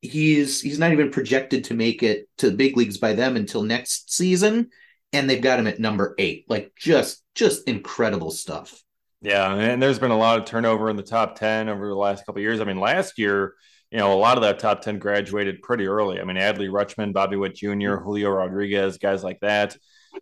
[0.02, 3.62] he's he's not even projected to make it to the big leagues by them until
[3.62, 4.68] next season
[5.12, 8.82] and they've got him at number 8 like just just incredible stuff
[9.22, 12.26] yeah and there's been a lot of turnover in the top 10 over the last
[12.26, 13.54] couple years i mean last year
[13.90, 17.12] you know a lot of that top 10 graduated pretty early i mean adley rutschman
[17.12, 19.76] bobby witt jr julio rodriguez guys like that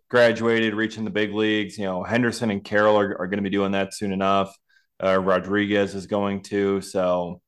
[0.09, 3.49] graduated reaching the big leagues you know henderson and carroll are, are going to be
[3.49, 4.55] doing that soon enough
[5.03, 7.41] uh, rodriguez is going to so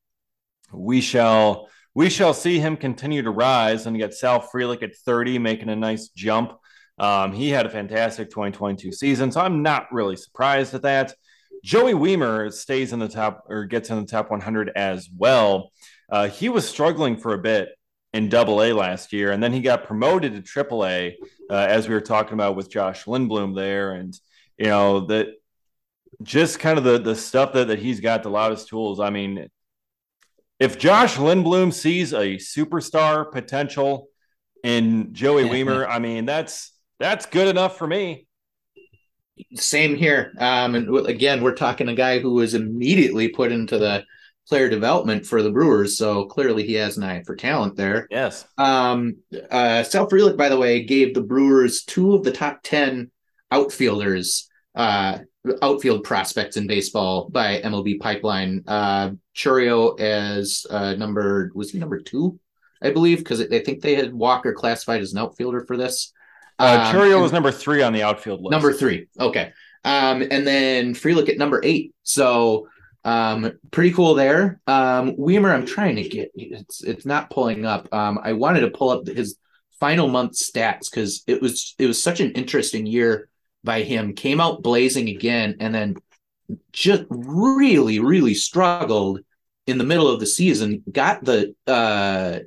[0.74, 3.86] we shall we shall see him continue to rise.
[3.86, 6.54] And got Sal Frelick at 30, making a nice jump.
[6.98, 11.14] Um, he had a fantastic 2022 season, so I'm not really surprised at that.
[11.64, 15.72] Joey Wiemer stays in the top or gets in the top 100 as well.
[16.10, 17.70] Uh, he was struggling for a bit
[18.14, 21.18] in double A last year, and then he got promoted to triple A,
[21.50, 23.94] uh, as we were talking about with Josh Lindblom there.
[23.94, 24.14] And,
[24.58, 25.30] you know, that
[26.22, 29.00] just kind of the, the stuff that, that he's got, the loudest tools.
[29.00, 29.48] I mean,
[30.60, 34.08] if Josh Lindblom sees a superstar potential
[34.64, 38.28] in Joey Wiemer, I mean that's that's good enough for me.
[39.56, 40.34] Same here.
[40.38, 44.04] Um, and again, we're talking a guy who was immediately put into the
[44.48, 48.08] player development for the Brewers, so clearly he has an eye for talent there.
[48.12, 48.46] Yes.
[48.58, 49.18] Um,
[49.50, 53.10] uh, Sal Frelick, by the way, gave the Brewers two of the top ten
[53.52, 55.20] outfielders uh,
[55.62, 58.64] outfield prospects in baseball by MLB Pipeline.
[58.68, 62.40] Uh, Chourio as uh, number was he number two,
[62.82, 66.12] I believe, because I think they had Walker classified as an outfielder for this.
[66.60, 68.52] Uh, um, Chourio was number three on the outfield list.
[68.52, 69.52] Number three, okay.
[69.84, 71.94] Um, and then Frelick at number eight.
[72.04, 72.68] So
[73.04, 74.60] um, pretty cool there.
[74.66, 77.94] Um, Wiemer, I'm trying to get it's it's not pulling up.
[77.94, 79.38] Um, I wanted to pull up his
[79.80, 83.28] final month stats because it was it was such an interesting year
[83.64, 85.96] by him, came out blazing again, and then
[86.72, 89.20] just really, really struggled
[89.68, 90.84] in the middle of the season.
[90.92, 92.40] Got the uh,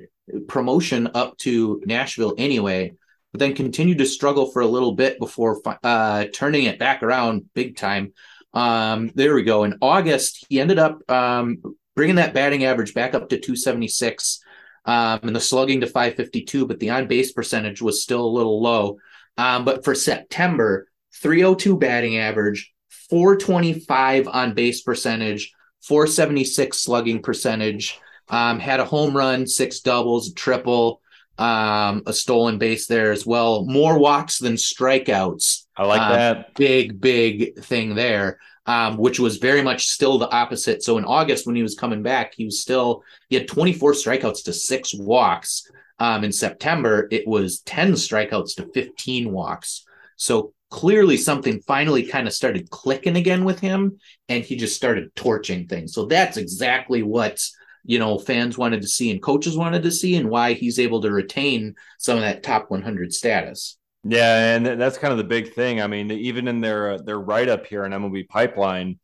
[0.47, 2.93] promotion up to Nashville anyway,
[3.39, 7.77] then continued to struggle for a little bit before uh, turning it back around big
[7.77, 8.13] time.
[8.53, 9.63] Um, there we go.
[9.63, 11.61] In August, he ended up um,
[11.95, 14.39] bringing that batting average back up to 276
[14.85, 18.61] um, and the slugging to 552, but the on base percentage was still a little
[18.61, 18.97] low.
[19.37, 22.73] Um, but for September, 302 batting average,
[23.09, 27.99] 425 on base percentage, 476 slugging percentage.
[28.29, 31.01] Um, had a home run, six doubles, triple,
[31.37, 33.65] um, a stolen base there as well.
[33.65, 35.65] More walks than strikeouts.
[35.75, 36.53] I like um, that.
[36.55, 38.39] Big, big thing there.
[38.67, 40.83] um, which was very much still the opposite.
[40.83, 44.43] So in August, when he was coming back, he was still he had 24 strikeouts
[44.43, 45.71] to six walks.
[45.99, 49.85] Um, in September, it was 10 strikeouts to 15 walks.
[50.17, 55.15] So clearly something finally kind of started clicking again with him and he just started
[55.15, 55.93] torching things.
[55.93, 57.43] So that's exactly what
[57.87, 61.01] you know fans wanted to see and coaches wanted to see and why he's able
[61.01, 63.77] to retain some of that top 100 status.
[64.03, 65.81] Yeah, and that's kind of the big thing.
[65.81, 68.99] I mean, even in their uh, their write up here in MLB Pipeline,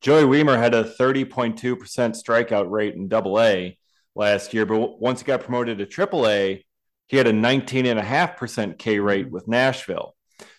[0.00, 3.78] Joey Wiemer had a 30.2% strikeout rate in Double A
[4.14, 6.64] last year, but once he got promoted to Triple A,
[7.06, 10.14] he had a 19.5% K rate with Nashville.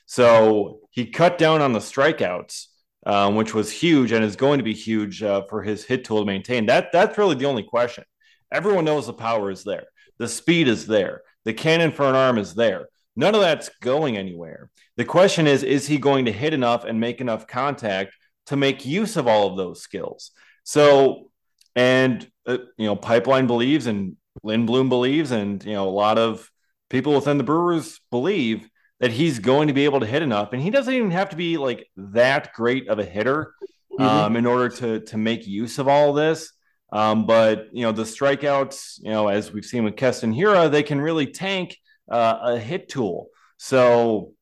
[0.05, 2.67] So he cut down on the strikeouts,
[3.06, 6.20] um, which was huge and is going to be huge uh, for his hit tool
[6.20, 6.66] to maintain.
[6.66, 8.03] That that's really the only question.
[8.51, 9.86] Everyone knows the power is there,
[10.18, 12.88] the speed is there, the cannon for an arm is there.
[13.16, 14.70] None of that's going anywhere.
[14.97, 18.14] The question is, is he going to hit enough and make enough contact
[18.47, 20.32] to make use of all of those skills?
[20.64, 21.32] So,
[21.76, 26.49] and uh, you know, Pipeline believes, and Lindblom believes, and you know, a lot of
[26.89, 28.70] people within the Brewers believe
[29.00, 31.36] that he's going to be able to hit enough, and he doesn't even have to
[31.36, 33.54] be like that great of a hitter
[33.91, 34.04] mm-hmm.
[34.04, 36.52] um, in order to to make use of all this.
[36.91, 40.84] Um, but you know, the strikeouts, you know, as we've seen with Keston Hiura, they
[40.84, 41.78] can really tank
[42.10, 43.28] uh, a hit tool.
[43.58, 44.34] So,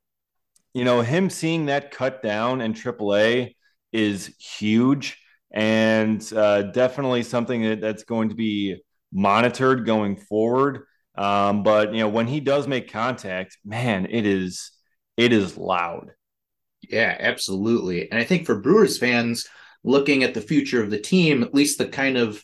[0.73, 3.55] you know, him seeing that cut down in AAA
[3.91, 5.17] is huge
[5.51, 8.81] and uh, definitely something that, that's going to be
[9.11, 10.85] monitored going forward.
[11.15, 14.71] Um, but you know, when he does make contact, man, it is
[15.17, 16.11] it is loud.
[16.81, 18.11] Yeah, absolutely.
[18.11, 19.47] And I think for Brewers fans
[19.83, 22.43] looking at the future of the team, at least the kind of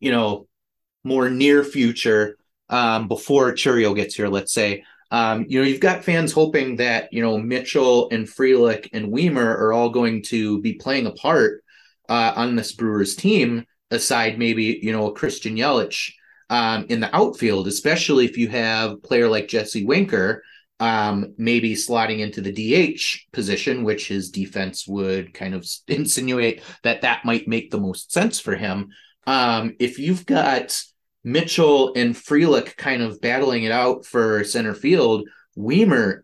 [0.00, 0.48] you know
[1.04, 2.36] more near future
[2.70, 4.84] um, before Chourio gets here, let's say.
[5.10, 9.44] Um, you know, you've got fans hoping that you know Mitchell and Frelick and Wiemer
[9.44, 11.62] are all going to be playing a part
[12.08, 16.12] uh, on this Brewers team, aside maybe you know Christian Yelich
[16.54, 20.44] um, in the outfield, especially if you have a player like Jesse Winker,
[20.78, 27.02] um, maybe slotting into the DH position, which his defense would kind of insinuate that
[27.02, 28.90] that might make the most sense for him.
[29.26, 30.80] Um, if you've got
[31.24, 35.28] Mitchell and Frelick kind of battling it out for center field,
[35.58, 36.20] Wiemer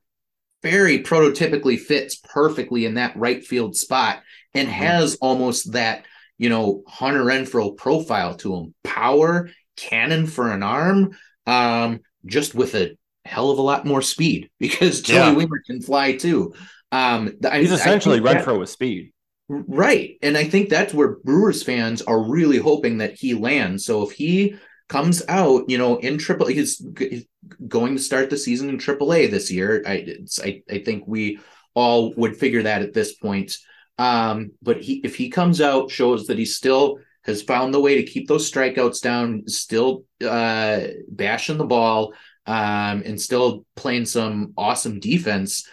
[0.63, 4.23] very prototypically fits perfectly in that right field spot
[4.55, 4.81] and mm-hmm.
[4.81, 6.05] has almost that,
[6.39, 8.75] you know, Hunter Renfroe profile to him.
[8.85, 9.51] Power
[9.81, 11.17] cannon for an arm,
[11.47, 15.49] um, just with a hell of a lot more speed because Joey yeah.
[15.67, 16.55] Can fly too.
[16.93, 19.13] Um, He's essentially I Renfroe with speed.
[19.49, 20.17] Right.
[20.23, 23.85] And I think that's where Brewers fans are really hoping that he lands.
[23.85, 24.57] So if he
[24.89, 27.25] comes out, you know, in triple, he's, he's
[27.67, 29.83] going to start the season in triple A this year.
[29.87, 31.41] I, I, I think we
[31.75, 33.57] all would figure that at this point.
[33.99, 37.97] Um, but he, if he comes out, shows that he's still has found the way
[37.97, 42.15] to keep those strikeouts down, still uh, bashing the ball,
[42.47, 45.69] um, and still playing some awesome defense.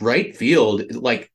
[0.00, 1.30] Right field, like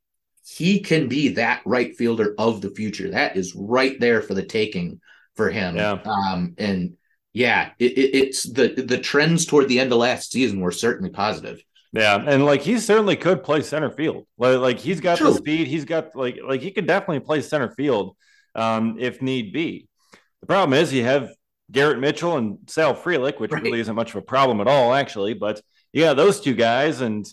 [0.45, 3.11] he can be that right fielder of the future.
[3.11, 4.99] That is right there for the taking
[5.35, 5.77] for him.
[5.77, 5.99] Yeah.
[6.03, 6.97] Um, and
[7.33, 11.11] yeah, it, it, it's the the trends toward the end of last season were certainly
[11.11, 11.63] positive.
[11.93, 14.25] Yeah, and like he certainly could play center field.
[14.37, 15.31] Like, like he's got True.
[15.31, 15.67] the speed.
[15.67, 18.15] He's got like like he could definitely play center field
[18.55, 19.87] um, if need be.
[20.41, 21.31] The problem is you have
[21.71, 23.63] Garrett Mitchell and Sal Frelick, which right.
[23.63, 25.33] really isn't much of a problem at all, actually.
[25.33, 25.61] But
[25.93, 27.25] yeah, those two guys, and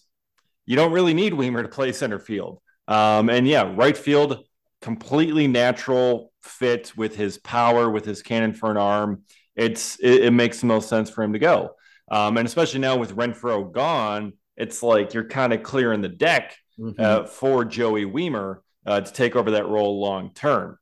[0.66, 2.60] you don't really need Wiemer to play center field.
[2.86, 4.44] Um, and yeah, right field,
[4.80, 9.22] completely natural fit with his power, with his cannon for an arm.
[9.56, 11.74] It's it, it makes the most sense for him to go.
[12.10, 16.56] Um, and especially now with Renfroe gone, it's like you're kind of clearing the deck
[16.78, 17.00] mm-hmm.
[17.00, 20.78] uh, for Joey Wiemer uh, to take over that role long term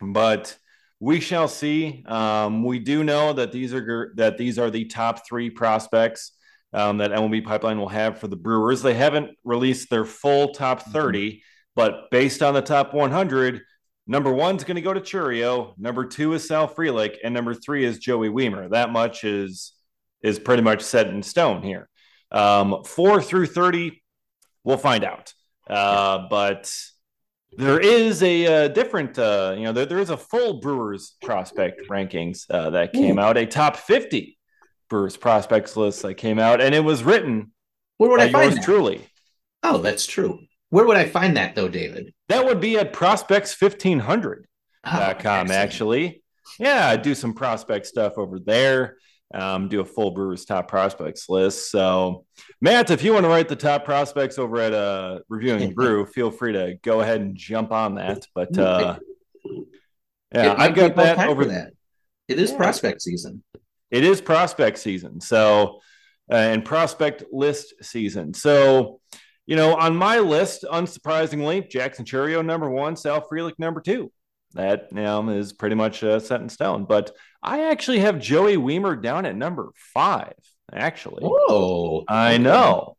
[0.00, 0.56] but
[1.00, 2.04] we shall see.
[2.06, 6.32] Um, we do know that these are that these are the top three prospects
[6.72, 8.82] um, that MLB Pipeline will have for the Brewers.
[8.82, 10.92] They haven't released their full top mm-hmm.
[10.92, 11.38] 30, mm-hmm.
[11.76, 13.62] but based on the top 100,
[14.06, 15.74] number one's going to go to Chourio.
[15.78, 18.70] number two is Sal Frelick, and number three is Joey Wiemer.
[18.70, 19.72] That much is
[20.20, 21.88] is pretty much set in stone here.
[22.32, 24.02] Um, four through 30,
[24.64, 25.32] we'll find out.
[25.68, 26.74] Uh, but
[27.56, 31.88] there is a uh, different, uh, you know, there, there is a full Brewers prospect
[31.88, 33.22] rankings uh, that came Ooh.
[33.22, 34.38] out, a top 50
[34.88, 37.52] Brewers prospects list that came out, and it was written
[37.96, 38.62] Where would I find that?
[38.62, 39.06] truly.
[39.62, 40.40] Oh, that's true.
[40.70, 42.14] Where would I find that though, David?
[42.28, 46.22] That would be at prospects1500.com, oh, actually.
[46.58, 48.96] Yeah, I do some prospect stuff over there.
[49.34, 51.70] Um, do a full Brewers top prospects list.
[51.70, 52.24] So,
[52.60, 56.30] Matt, if you want to write the top prospects over at uh, Reviewing Brew, feel
[56.30, 58.26] free to go ahead and jump on that.
[58.34, 58.98] But uh,
[60.34, 61.72] yeah, I've got that over that.
[62.28, 62.56] It is yeah.
[62.56, 63.42] prospect season.
[63.90, 65.20] It is prospect season.
[65.20, 65.80] So,
[66.30, 68.34] uh, and prospect list season.
[68.34, 69.00] So,
[69.46, 74.12] you know, on my list, unsurprisingly, Jackson Chourio number one, Sal Frelick number two.
[74.54, 76.84] That you know, is pretty much uh, set in stone.
[76.84, 80.34] But I actually have Joey Wiemer down at number five.
[80.72, 82.96] Actually, oh, I know.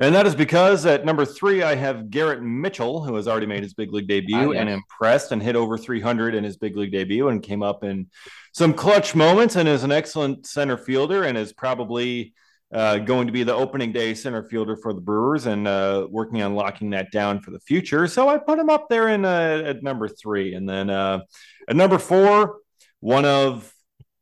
[0.00, 3.62] And that is because at number three, I have Garrett Mitchell, who has already made
[3.62, 7.28] his big league debut and impressed and hit over 300 in his big league debut
[7.28, 8.08] and came up in
[8.52, 12.34] some clutch moments and is an excellent center fielder and is probably
[12.74, 16.42] uh, going to be the opening day center fielder for the Brewers and uh, working
[16.42, 18.08] on locking that down for the future.
[18.08, 20.54] So I put him up there in uh, at number three.
[20.54, 21.20] And then uh,
[21.68, 22.58] at number four,
[22.98, 23.72] one of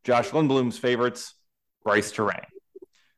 [0.05, 1.35] Josh Lindblom's favorites,
[1.83, 2.45] Brice Turang,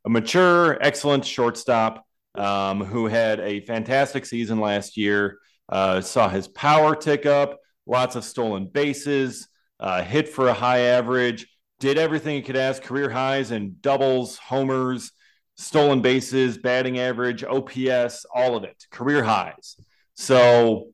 [0.04, 2.06] a mature, excellent shortstop
[2.36, 5.38] um, who had a fantastic season last year.
[5.68, 9.48] Uh, saw his power tick up, lots of stolen bases,
[9.80, 11.46] uh, hit for a high average,
[11.80, 15.10] did everything he could ask, career highs in doubles, homers,
[15.56, 19.76] stolen bases, batting average, OPS, all of it, career highs.
[20.14, 20.88] So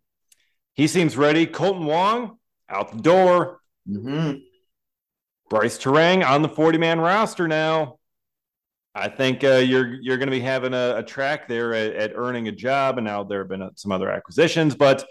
[0.74, 1.46] he seems ready.
[1.46, 2.38] Kolten Wong
[2.68, 3.60] out the door.
[3.88, 4.38] Mm-hmm.
[5.48, 7.98] Brice Turang on the 40 man roster now.
[8.94, 12.12] I think uh, you're you're going to be having a, a track there at, at,
[12.14, 15.04] earning a job, and now there have been uh, some other acquisitions, but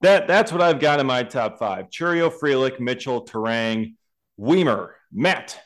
[0.00, 3.94] that that's what I've got in my top five: Chourio, Frelick, Mitchell, Turang,
[4.38, 5.60] Wiemer, Matt,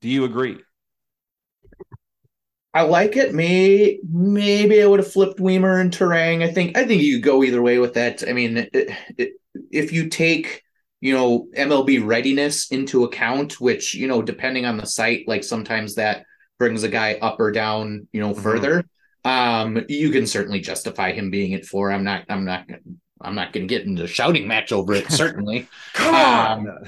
[0.00, 0.60] do you agree?
[2.74, 3.34] I like it.
[3.34, 6.42] May maybe I would have flipped Wiemer and Turang.
[6.42, 8.26] I think I think you go either way with that.
[8.26, 9.32] I mean, it, it,
[9.70, 10.62] if you take
[11.00, 15.96] you know MLB readiness into account, which you know depending on the site, like sometimes
[15.96, 16.24] that
[16.62, 18.40] brings a guy up or down, you know, mm-hmm.
[18.40, 18.84] further,
[19.24, 21.90] um, you can certainly justify him being at four.
[21.90, 22.66] I'm not, I'm not,
[23.20, 25.10] I'm not going to get into a shouting match over it.
[25.10, 26.68] Certainly, come on.
[26.68, 26.78] Um,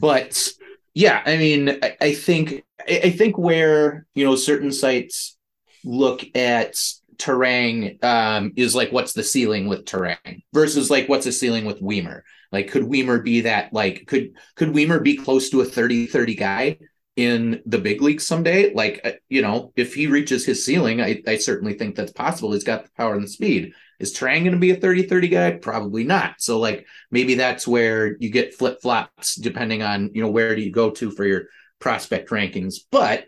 [0.00, 0.48] but
[0.94, 5.36] yeah, I mean, I, I think, I, think where you know certain sites
[5.84, 6.74] look at
[7.16, 11.80] Turang um, is like what's the ceiling with Turang versus like what's the ceiling with
[11.80, 12.22] Wiemer.
[12.52, 16.78] Like could Wiemer be that like could could Wiemer be close to a 30-30 guy?
[17.16, 18.72] in the big leagues someday.
[18.72, 22.52] Like, uh, you know, if he reaches his ceiling, I, I certainly think that's possible.
[22.52, 23.72] He's got the power and the speed.
[24.00, 25.50] Is Turang going to be a 30 30 guy?
[25.52, 26.36] Probably not.
[26.38, 30.62] So, like, maybe that's where you get flip flops depending on, you know, where do
[30.62, 31.44] you go to for your
[31.78, 32.76] prospect rankings.
[32.90, 33.24] But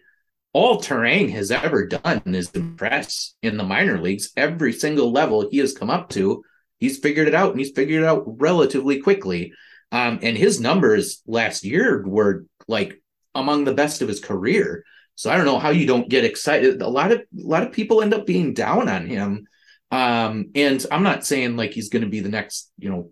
[0.53, 4.33] all Turang has ever done is impress in the minor leagues.
[4.37, 6.45] Every single level he has come up to,
[6.79, 9.53] he's figured it out and he's figured it out relatively quickly.
[9.91, 13.03] Um, and his numbers last year were like
[13.35, 14.85] among the best of his career.
[15.15, 16.81] So I don't know how you don't get excited.
[16.81, 19.47] A lot of a lot of people end up being down on him.
[19.93, 23.11] Um, and I'm not saying like he's going to be the next, you know,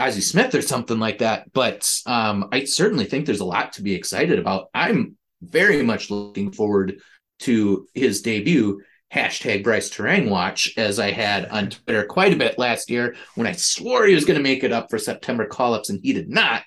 [0.00, 3.82] Ozzie Smith or something like that, but um, I certainly think there's a lot to
[3.82, 4.68] be excited about.
[4.72, 7.00] I'm very much looking forward
[7.40, 8.80] to his debut.
[9.12, 13.46] Hashtag Brice Turang watch, as I had on Twitter quite a bit last year when
[13.46, 16.12] I swore he was going to make it up for September call ups and he
[16.12, 16.62] did not.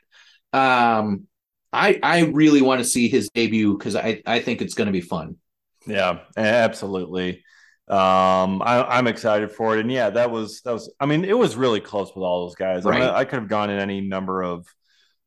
[0.53, 1.27] Um,
[1.71, 4.91] I I really want to see his debut because I I think it's going to
[4.91, 5.37] be fun.
[5.85, 7.43] Yeah, absolutely.
[7.91, 10.93] Um, I, am excited for it, and yeah, that was that was.
[11.01, 12.85] I mean, it was really close with all those guys.
[12.85, 13.01] Right.
[13.01, 14.65] I, mean, I could have gone in any number of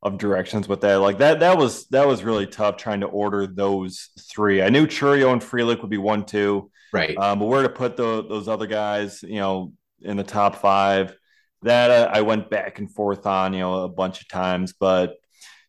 [0.02, 0.96] of directions with that.
[0.96, 4.62] Like that, that was that was really tough trying to order those three.
[4.62, 7.16] I knew Chourio and Frelick would be one, two, right?
[7.18, 11.16] Um, but where to put the, those other guys, you know, in the top five,
[11.62, 14.72] that uh, I went back and forth on, you know, a bunch of times.
[14.72, 15.16] But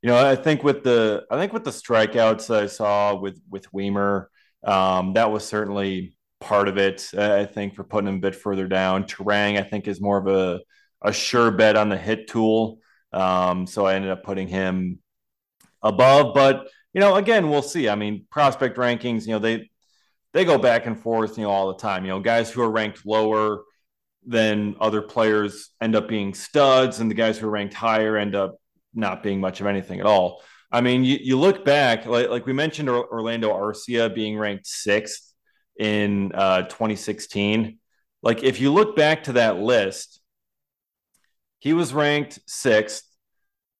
[0.01, 3.41] you know, I think with the I think with the strikeouts that I saw with
[3.49, 4.27] with Wiemer,
[4.63, 7.09] um, that was certainly part of it.
[7.17, 9.05] I think for putting him a bit further down.
[9.05, 10.61] Turang, I think, is more of a
[11.01, 12.79] a sure bet on the hit tool.
[13.13, 14.99] Um, so I ended up putting him
[15.81, 16.33] above.
[16.33, 17.89] But you know, again, we'll see.
[17.89, 19.69] I mean, prospect rankings, you know, they
[20.33, 22.03] they go back and forth, you know, all the time.
[22.03, 23.63] You know, guys who are ranked lower
[24.25, 28.35] than other players end up being studs, and the guys who are ranked higher end
[28.35, 28.55] up
[28.93, 30.41] not being much of anything at all.
[30.71, 35.34] I mean, you, you look back, like, like we mentioned Orlando Arcia being ranked sixth
[35.77, 37.79] in uh, 2016.
[38.21, 40.21] Like, if you look back to that list,
[41.59, 43.03] he was ranked sixth.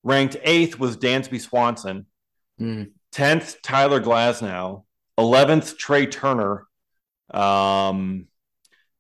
[0.04, 2.06] Ranked eighth was Dansby Swanson.
[2.60, 2.92] Mm.
[3.14, 4.84] 10th, Tyler Glasnow.
[5.18, 6.68] 11th, Trea Turner.
[7.34, 8.28] Um,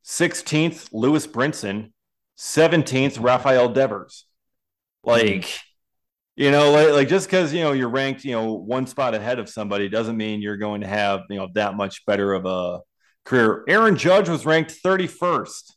[0.03, 1.91] 16th, Lewis Brinson.
[2.37, 4.25] 17th, Rafael Devers.
[5.03, 5.59] Like,
[6.35, 9.39] You know, like, like just because you know you're ranked, you know, one spot ahead
[9.39, 12.81] of somebody doesn't mean you're going to have you know that much better of a
[13.23, 13.63] career.
[13.67, 15.71] Aaron Judge was ranked 31st.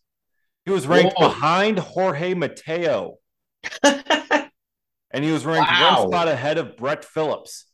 [0.65, 1.29] He was ranked Whoa.
[1.29, 3.17] behind Jorge Mateo.
[3.83, 6.01] and he was ranked wow.
[6.01, 7.65] one spot ahead of Brett Phillips.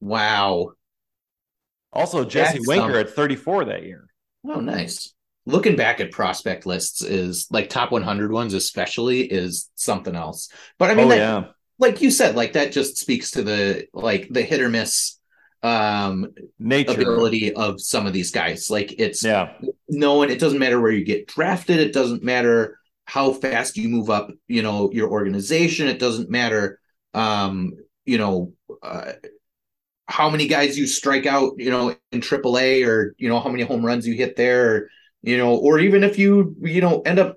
[0.00, 0.72] Wow.
[1.92, 3.00] Also, Jesse That's Winker some...
[3.00, 4.06] at 34 that year.
[4.46, 5.12] Oh, nice.
[5.46, 10.50] Looking back at prospect lists is like top 100 ones, especially, is something else.
[10.78, 11.44] But I mean, oh, that, yeah.
[11.80, 15.16] Like you said, like that just speaks to the like the hit or miss
[15.62, 18.70] um nature ability of some of these guys.
[18.70, 19.54] Like it's yeah,
[19.88, 20.30] no one.
[20.30, 21.80] It doesn't matter where you get drafted.
[21.80, 24.30] It doesn't matter how fast you move up.
[24.46, 25.88] You know your organization.
[25.88, 26.78] It doesn't matter.
[27.14, 27.72] Um,
[28.04, 28.52] you know.
[28.82, 29.12] Uh,
[30.06, 33.62] how many guys you strike out, you know, in AAA, or you know how many
[33.62, 34.90] home runs you hit there, or,
[35.22, 37.36] you know, or even if you you know end up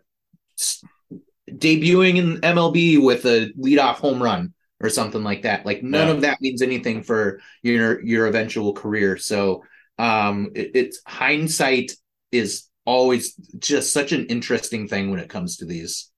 [1.58, 5.66] debuting in MLB with a leadoff home run or something like that.
[5.66, 6.14] Like none yeah.
[6.14, 9.18] of that means anything for your your eventual career.
[9.18, 9.64] So
[9.98, 11.94] um, it, it's hindsight
[12.32, 16.12] is always just such an interesting thing when it comes to these.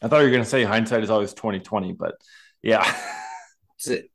[0.00, 2.14] I thought you were going to say hindsight is always twenty twenty, but
[2.62, 2.96] yeah,
[3.86, 4.10] it.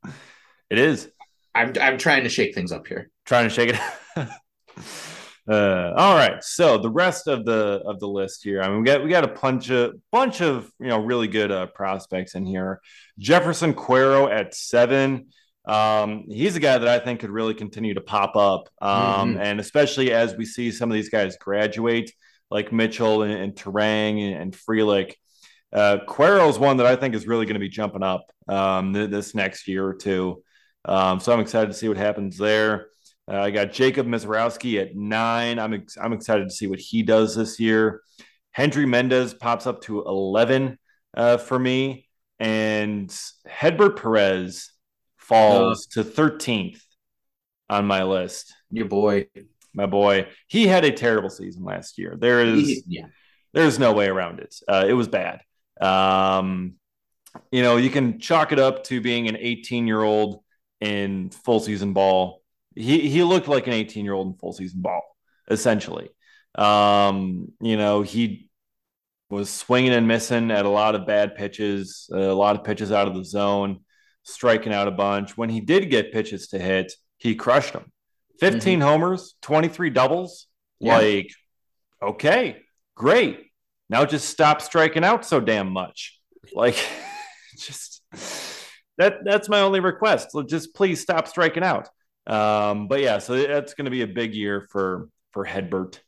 [0.70, 1.10] it is.
[1.54, 3.10] I'm I'm trying to shake things up here.
[3.24, 3.78] Trying to shake
[4.16, 4.28] it.
[5.48, 6.42] uh, all right.
[6.42, 8.62] So the rest of the of the list here.
[8.62, 11.52] I mean, we got we got a bunch of bunch of you know really good
[11.52, 12.80] uh, prospects in here.
[13.18, 15.28] Jefferson Quero at seven.
[15.64, 19.40] Um, he's a guy that I think could really continue to pop up, um, mm-hmm.
[19.40, 22.12] and especially as we see some of these guys graduate,
[22.50, 25.14] like Mitchell and, and Turang and, and Frelick.
[25.72, 25.98] Uh,
[26.48, 29.34] is one that I think is really going to be jumping up um, th- this
[29.34, 30.42] next year or two.
[30.84, 32.86] Um, so I'm excited to see what happens there.
[33.30, 35.58] Uh, I got Jacob Misiorowski at nine.
[35.58, 38.02] I'm ex- I'm excited to see what he does this year.
[38.52, 40.78] Hendry Mendez pops up to 11
[41.16, 42.08] uh, for me,
[42.38, 43.14] and
[43.46, 44.70] Hedbert Perez
[45.16, 46.80] falls uh, to 13th
[47.68, 48.54] on my list.
[48.70, 49.26] Your boy,
[49.74, 52.16] my boy, he had a terrible season last year.
[52.18, 53.06] There is yeah.
[53.52, 54.54] there is no way around it.
[54.68, 55.40] Uh, it was bad.
[55.80, 56.74] Um,
[57.50, 60.42] you know, you can chalk it up to being an 18 year old
[60.80, 62.42] in full season ball.
[62.76, 65.02] He he looked like an 18 year old in full season ball,
[65.50, 66.10] essentially.
[66.54, 68.50] Um, you know, he
[69.28, 73.08] was swinging and missing at a lot of bad pitches, a lot of pitches out
[73.08, 73.80] of the zone,
[74.22, 75.36] striking out a bunch.
[75.36, 77.90] When he did get pitches to hit, he crushed them.
[78.40, 78.86] 15 mm-hmm.
[78.86, 80.46] homers, 23 doubles.
[80.78, 80.98] Yeah.
[80.98, 81.30] Like,
[82.02, 82.58] okay,
[82.94, 83.40] great.
[83.88, 86.20] Now just stop striking out so damn much.
[86.52, 86.76] Like,
[87.56, 88.02] just
[88.98, 90.32] that that's my only request.
[90.32, 91.88] So just please stop striking out.
[92.26, 96.00] Um, but yeah, so that's going to be a big year for for Hedbert.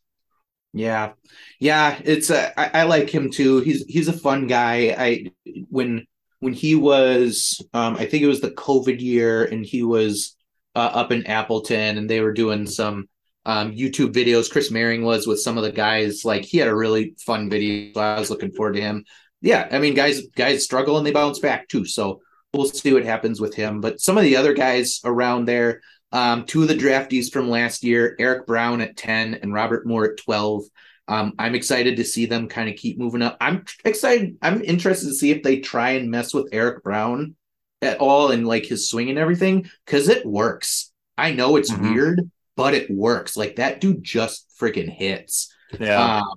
[0.72, 1.12] Yeah,
[1.60, 3.60] yeah, it's a, I, I like him too.
[3.60, 4.94] He's he's a fun guy.
[4.98, 5.26] I
[5.70, 6.06] when
[6.40, 10.36] when he was, um, I think it was the COVID year, and he was
[10.74, 13.08] uh, up in Appleton, and they were doing some
[13.44, 14.50] um, YouTube videos.
[14.50, 16.24] Chris Mehring was with some of the guys.
[16.24, 17.92] Like he had a really fun video.
[17.94, 19.04] So I was looking forward to him.
[19.40, 21.84] Yeah, I mean, guys guys struggle and they bounce back too.
[21.84, 22.20] So
[22.52, 23.80] we'll see what happens with him.
[23.80, 25.80] But some of the other guys around there,
[26.12, 30.12] um, two of the draftees from last year, Eric Brown at 10 and Robert Moore
[30.12, 30.64] at 12.
[31.06, 33.36] Um, I'm excited to see them kind of keep moving up.
[33.40, 34.36] I'm excited.
[34.42, 37.34] I'm interested to see if they try and mess with Eric Brown
[37.80, 40.92] at all and like his swing and everything because it works.
[41.16, 41.94] I know it's mm-hmm.
[41.94, 43.36] weird, but it works.
[43.36, 45.54] Like that dude just freaking hits.
[45.78, 46.18] Yeah.
[46.18, 46.34] Um,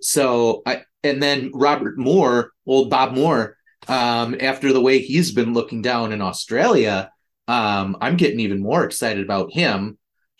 [0.00, 3.56] so I and then Robert Moore, old Bob Moore,
[3.88, 7.10] um, after the way he's been looking down in Australia,
[7.52, 9.98] um, I'm getting even more excited about him.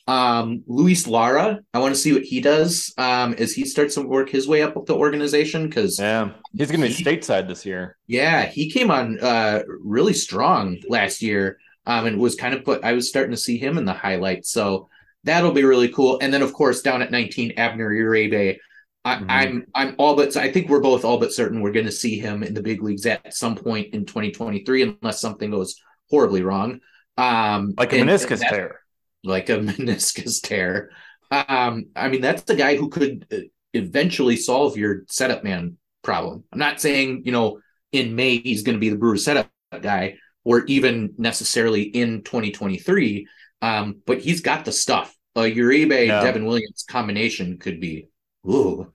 [0.09, 4.01] Um, Luis Lara, I want to see what he does um, as he starts to
[4.01, 7.99] work his way up the organization because yeah, he's going to be stateside this year.
[8.07, 12.83] Yeah, he came on uh, really strong last year um, and was kind of put.
[12.83, 14.89] I was starting to see him in the highlights, so
[15.23, 16.19] that'll be really cool.
[16.23, 18.57] And then of course down at 19, Abner Uribe.
[19.05, 19.31] I, am mm-hmm.
[19.31, 22.19] I'm, I'm all but I think we're both all but certain we're going to see
[22.19, 26.81] him in the big leagues at some point in 2023 unless something goes horribly wrong.
[27.17, 28.81] Um, like a meniscus tear.
[29.25, 30.91] Like a meniscus tear.
[31.31, 33.37] Um, I mean that's the guy who could uh,
[33.73, 36.45] eventually solve your setup man problem.
[36.53, 37.61] I'm not saying you know
[37.93, 39.51] in May he's going to be the Brewer setup
[39.81, 43.29] guy or even necessarily in 2023,
[43.61, 45.15] um, but he's got the stuff.
[45.37, 46.23] A Uribe yeah.
[46.23, 48.09] Devin Williams combination could be
[48.47, 48.93] Ooh.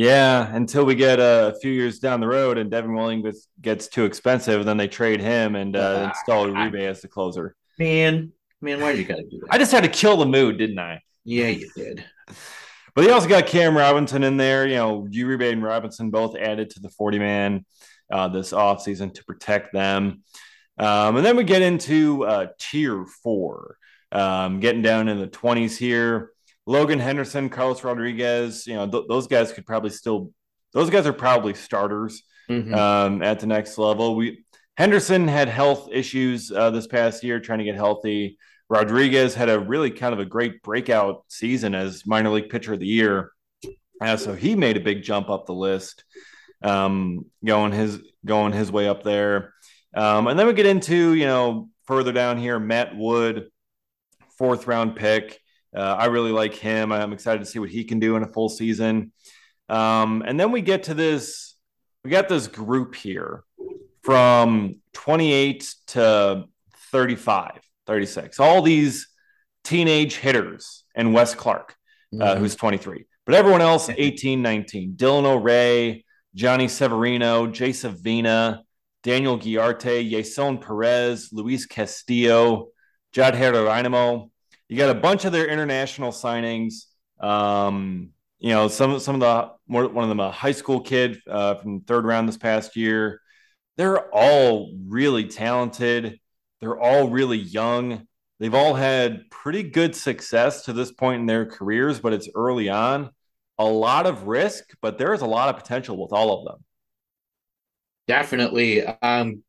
[0.00, 4.06] Yeah, until we get a few years down the road and Devin Williams gets too
[4.06, 7.54] expensive, then they trade him and uh, uh, install Uribe as the closer.
[7.78, 8.32] Man,
[8.62, 9.48] man, why did you got to do that?
[9.50, 11.02] I just had to kill the mood, didn't I?
[11.26, 12.02] Yeah, you did.
[12.94, 14.66] But he also got Cam Robinson in there.
[14.66, 17.66] You know, you Uribe and Robinson both added to the 40 man.
[18.10, 20.22] uh, this offseason to protect them.
[20.78, 23.76] Um, and then we get into uh, tier four,
[24.12, 26.29] um, getting down in the 20s here.
[26.66, 30.30] Logan Henderson, Carlos Rodriguez, you know, th- those guys could probably still,
[30.72, 32.74] those guys are probably starters mm-hmm.
[32.74, 34.14] um, at the next level.
[34.14, 34.44] We
[34.76, 38.38] Henderson had health issues uh, this past year, trying to get healthy.
[38.70, 42.80] Rodriguez had a really kind of a great breakout season as minor league pitcher of
[42.80, 43.32] the year.
[44.00, 46.04] Uh, so he made a big jump up the list,
[46.62, 49.52] um, going his going his way up there.
[49.94, 53.50] Um, and then we get into you know further down here, Matt Wood,
[54.38, 55.40] fourth round pick.
[55.74, 56.92] Uh, I really like him.
[56.92, 59.12] I'm excited to see what he can do in a full season.
[59.68, 61.54] Um, and then we get to this.
[62.04, 63.44] We got this group here
[64.02, 66.44] from 28 to
[66.90, 68.40] 35, 36.
[68.40, 69.08] All these
[69.64, 71.76] teenage hitters and Wes Clark,
[72.12, 72.22] uh, mm-hmm.
[72.22, 73.04] uh, who's 23.
[73.26, 74.94] But everyone else, 18, 19.
[74.96, 76.04] Dylan O'Rae,
[76.34, 78.62] Johnny Severino, Jay Savina,
[79.02, 82.68] Daniel Guillarte, Yeson Perez, Luis Castillo,
[83.12, 84.30] Jad Geronimo.
[84.70, 86.84] You got a bunch of their international signings.
[87.18, 91.18] Um, you know, some some of the more one of them a high school kid
[91.28, 93.20] uh, from third round this past year.
[93.76, 96.20] They're all really talented.
[96.60, 98.06] They're all really young.
[98.38, 102.68] They've all had pretty good success to this point in their careers, but it's early
[102.68, 103.10] on.
[103.58, 106.64] A lot of risk, but there's a lot of potential with all of them.
[108.06, 108.84] Definitely.
[108.86, 109.42] Um,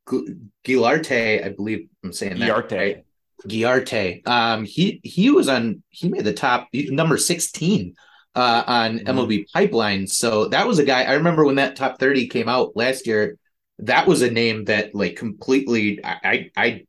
[0.66, 2.50] Guillarte, I believe I'm saying that.
[2.50, 2.72] Guillarte.
[2.72, 3.06] Right?
[3.48, 4.28] Guillarte.
[4.28, 5.84] Um, he he was on.
[5.90, 7.96] He made the top number 16
[8.36, 9.08] uh, on mm-hmm.
[9.08, 10.08] MLB Pipeline.
[10.08, 11.04] So that was a guy.
[11.04, 13.38] I remember when that top 30 came out last year.
[13.80, 16.00] That was a name that like completely.
[16.04, 16.86] I I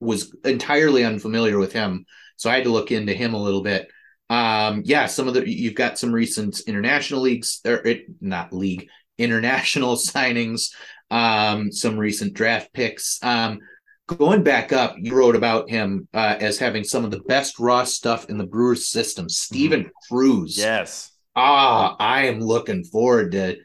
[0.00, 2.04] was entirely unfamiliar with him,
[2.36, 3.88] so I had to look into him a little bit.
[4.28, 8.88] Um, yeah, some of the you've got some recent international leagues or it, not league
[9.16, 10.74] international signings,
[11.10, 13.18] um, some recent draft picks.
[13.22, 13.60] Um,
[14.06, 17.84] going back up, you wrote about him uh, as having some of the best raw
[17.84, 19.28] stuff in the Brewers system.
[19.28, 20.14] Steven mm-hmm.
[20.14, 20.58] Cruz.
[20.58, 21.10] Yes.
[21.36, 23.56] Ah, I am looking forward to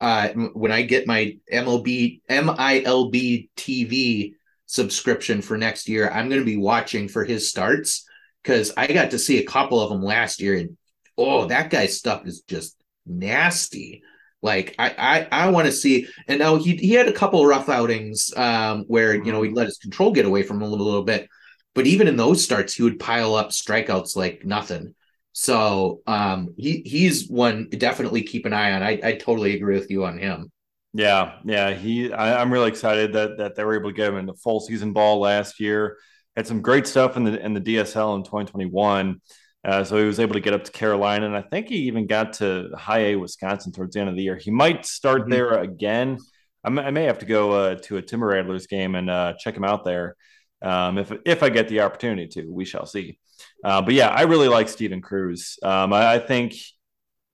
[0.00, 4.34] uh, when I get my MLB MILB TV
[4.66, 8.06] subscription for next year, I'm going to be watching for his starts
[8.42, 10.76] because I got to see a couple of them last year, and
[11.16, 14.02] oh, that guy's stuff is just nasty.
[14.42, 17.68] Like I I, I want to see, and now he he had a couple rough
[17.68, 20.86] outings um, where you know he let his control get away from him a little,
[20.86, 21.28] little bit,
[21.74, 24.94] but even in those starts, he would pile up strikeouts like nothing.
[25.32, 28.82] So um, he he's one definitely keep an eye on.
[28.82, 30.50] I I totally agree with you on him.
[30.94, 31.72] Yeah, yeah.
[31.72, 34.60] He, I, am really excited that that they were able to get him into full
[34.60, 35.96] season ball last year.
[36.36, 39.20] Had some great stuff in the in the DSL in 2021.
[39.64, 42.06] Uh, so he was able to get up to Carolina, and I think he even
[42.06, 44.36] got to High A Wisconsin towards the end of the year.
[44.36, 45.30] He might start mm-hmm.
[45.30, 46.18] there again.
[46.64, 49.34] I may, I may, have to go uh, to a Timber Rattlers game and uh,
[49.38, 50.16] check him out there
[50.62, 52.52] um, if if I get the opportunity to.
[52.52, 53.18] We shall see.
[53.64, 55.58] Uh, but yeah, I really like Steven Cruz.
[55.62, 56.54] Um, I, I, think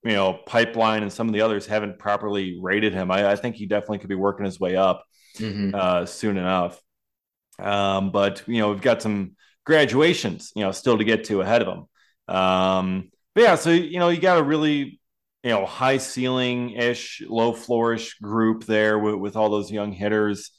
[0.03, 3.11] you know, Pipeline and some of the others haven't properly rated him.
[3.11, 5.03] I, I think he definitely could be working his way up
[5.37, 5.73] mm-hmm.
[5.73, 6.79] uh, soon enough.
[7.59, 11.61] Um, but you know, we've got some graduations, you know, still to get to ahead
[11.61, 11.85] of him.
[12.29, 14.99] Um, but yeah, so you know, you got a really
[15.43, 20.51] you know high ceiling ish, low flourish group there with, with all those young hitters.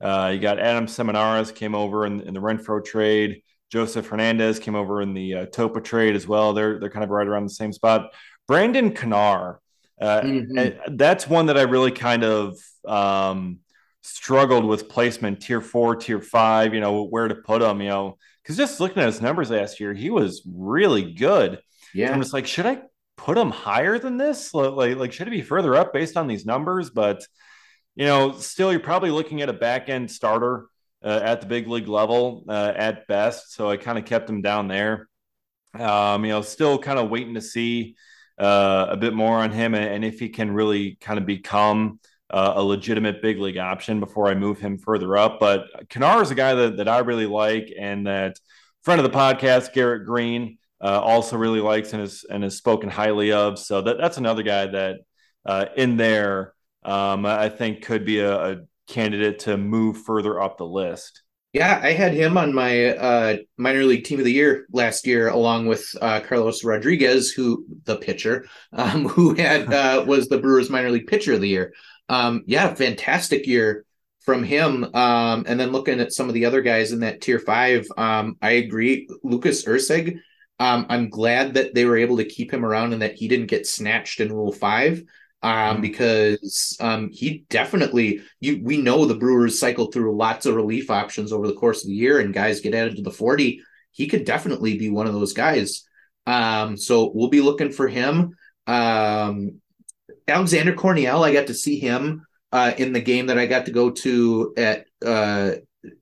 [0.00, 3.42] Uh, you got Adam Seminaris came over in, in, the Renfroe trade.
[3.70, 6.52] Joseph Hernandez came over in the uh, Topa trade as well.
[6.52, 8.12] They're they're kind of right around the same spot.
[8.46, 9.58] Brandon Knarr,
[10.00, 10.96] uh, mm-hmm.
[10.96, 12.56] that's one that I really kind of
[12.86, 13.58] um,
[14.08, 18.18] struggled with placement tier four, tier five, you know, where to put him, you know,
[18.42, 21.60] because just looking at his numbers last year, he was really good.
[21.94, 22.08] Yeah.
[22.08, 22.82] So I'm just like, should I
[23.16, 24.54] put him higher than this?
[24.54, 26.90] Like, like, should it be further up based on these numbers?
[26.90, 27.24] But,
[27.94, 30.66] you know, still, you're probably looking at a back end starter
[31.04, 33.52] uh, at the big league level uh, at best.
[33.52, 35.08] So I kind of kept him down there.
[35.78, 37.96] Um, you know, still kind of waiting to see
[38.38, 42.00] uh, a bit more on him and, and if he can really kind of become
[42.30, 45.40] uh, a legitimate big league option before I move him further up.
[45.40, 48.38] But Knarr is a guy that, that I really like and that
[48.82, 52.88] friend of the podcast, Garrett Green, uh, also really likes and has, and has spoken
[52.88, 53.58] highly of.
[53.58, 54.96] So that, that's another guy that
[55.44, 56.54] uh, in there,
[56.84, 58.56] um, I think could be a, a
[58.86, 61.22] candidate to move further up the list.
[61.54, 65.28] Yeah, I had him on my uh, minor league team of the year last year,
[65.28, 70.68] along with uh, Carlos Rodriguez, who the pitcher, um, who had uh, was the Brewers
[70.68, 71.72] minor league pitcher of the year.
[72.08, 73.84] Um, yeah, fantastic year
[74.20, 74.84] from him.
[74.94, 78.36] Um, and then looking at some of the other guys in that tier five, um,
[78.42, 79.08] I agree.
[79.22, 80.18] Lucas Erceg,
[80.58, 83.46] um, I'm glad that they were able to keep him around and that he didn't
[83.46, 85.02] get snatched in Rule Five
[85.42, 85.82] um, mm-hmm.
[85.82, 91.32] because um, he definitely you we know the Brewers cycle through lots of relief options
[91.32, 93.62] over the course of the year, and guys get added to the forty.
[93.92, 95.84] He could definitely be one of those guys.
[96.26, 98.36] Um, so we'll be looking for him.
[98.66, 99.60] Um,
[100.28, 103.72] Alexander Cornielle, I got to see him uh, in the game that I got to
[103.72, 105.52] go to at uh,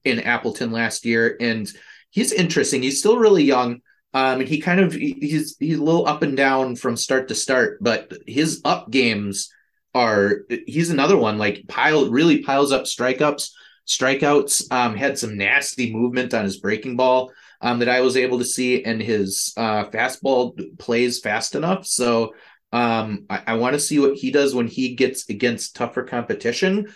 [0.05, 1.71] in Appleton last year, and
[2.11, 2.83] he's interesting.
[2.83, 3.81] He's still really young.
[4.15, 7.35] Um, and he kind of he's he's a little up and down from start to
[7.35, 9.51] start, but his up games
[9.97, 13.51] are he's another one like pile really piles up strikeouts
[13.89, 18.39] strikeouts um had some nasty movement on his breaking ball um that I was able
[18.39, 22.35] to see and his uh fastball plays fast enough so
[22.77, 26.87] um I, I want to see what he does when he gets against tougher competition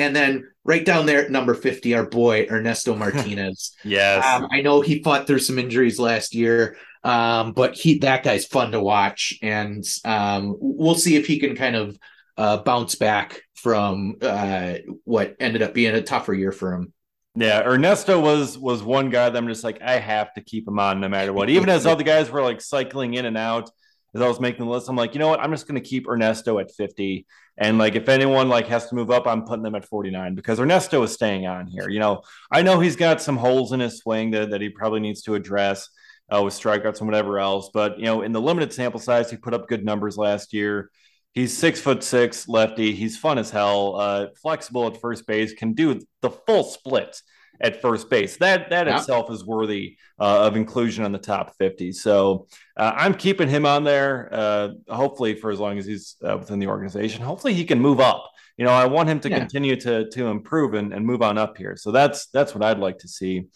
[0.00, 3.76] and then right down there at number 50, our boy Ernesto Martinez.
[3.84, 4.24] yes.
[4.24, 8.46] Um, I know he fought through some injuries last year, um, but he that guy's
[8.46, 9.38] fun to watch.
[9.42, 11.98] And um, we'll see if he can kind of
[12.38, 16.94] uh, bounce back from uh, what ended up being a tougher year for him.
[17.36, 20.78] Yeah, Ernesto was was one guy that I'm just like I have to keep him
[20.78, 21.50] on no matter what.
[21.50, 23.70] Even as other guys were like cycling in and out,
[24.14, 25.40] as I was making the list, I'm like, you know what?
[25.40, 27.26] I'm just going to keep Ernesto at 50.
[27.58, 30.58] And like, if anyone like has to move up, I'm putting them at 49 because
[30.58, 31.88] Ernesto is staying on here.
[31.88, 35.00] You know, I know he's got some holes in his swing that, that he probably
[35.00, 35.88] needs to address
[36.34, 37.70] uh, with strikeouts and whatever else.
[37.72, 40.90] But you know, in the limited sample size, he put up good numbers last year.
[41.32, 42.92] He's six foot six, lefty.
[42.92, 43.96] He's fun as hell.
[43.96, 47.20] Uh, flexible at first base, can do the full split
[47.60, 48.36] at first base.
[48.38, 48.98] That that yeah.
[48.98, 51.92] itself is worthy uh, of inclusion on the top 50.
[51.92, 52.46] So
[52.76, 54.28] uh, I'm keeping him on there.
[54.32, 57.22] Uh, hopefully for as long as he's uh, within the organization.
[57.22, 58.30] Hopefully he can move up.
[58.56, 59.38] You know, I want him to yeah.
[59.38, 61.76] continue to to improve and, and move on up here.
[61.76, 63.46] So that's that's what I'd like to see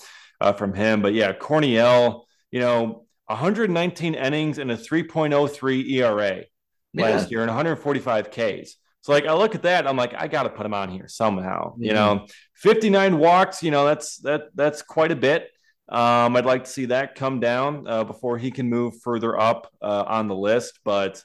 [0.40, 1.02] uh, from him.
[1.02, 6.44] But yeah, Cornielle, you know, 119 innings and a 3.03 ERA
[6.92, 7.02] yeah.
[7.02, 8.76] last year and 145 Ks.
[9.04, 11.08] So like I look at that, I'm like, I got to put him on here
[11.08, 11.72] somehow.
[11.72, 11.82] Mm-hmm.
[11.84, 15.50] You know, 59 walks, you know, that's that that's quite a bit.
[15.90, 19.70] Um, I'd like to see that come down uh, before he can move further up
[19.82, 20.80] uh, on the list.
[20.86, 21.22] But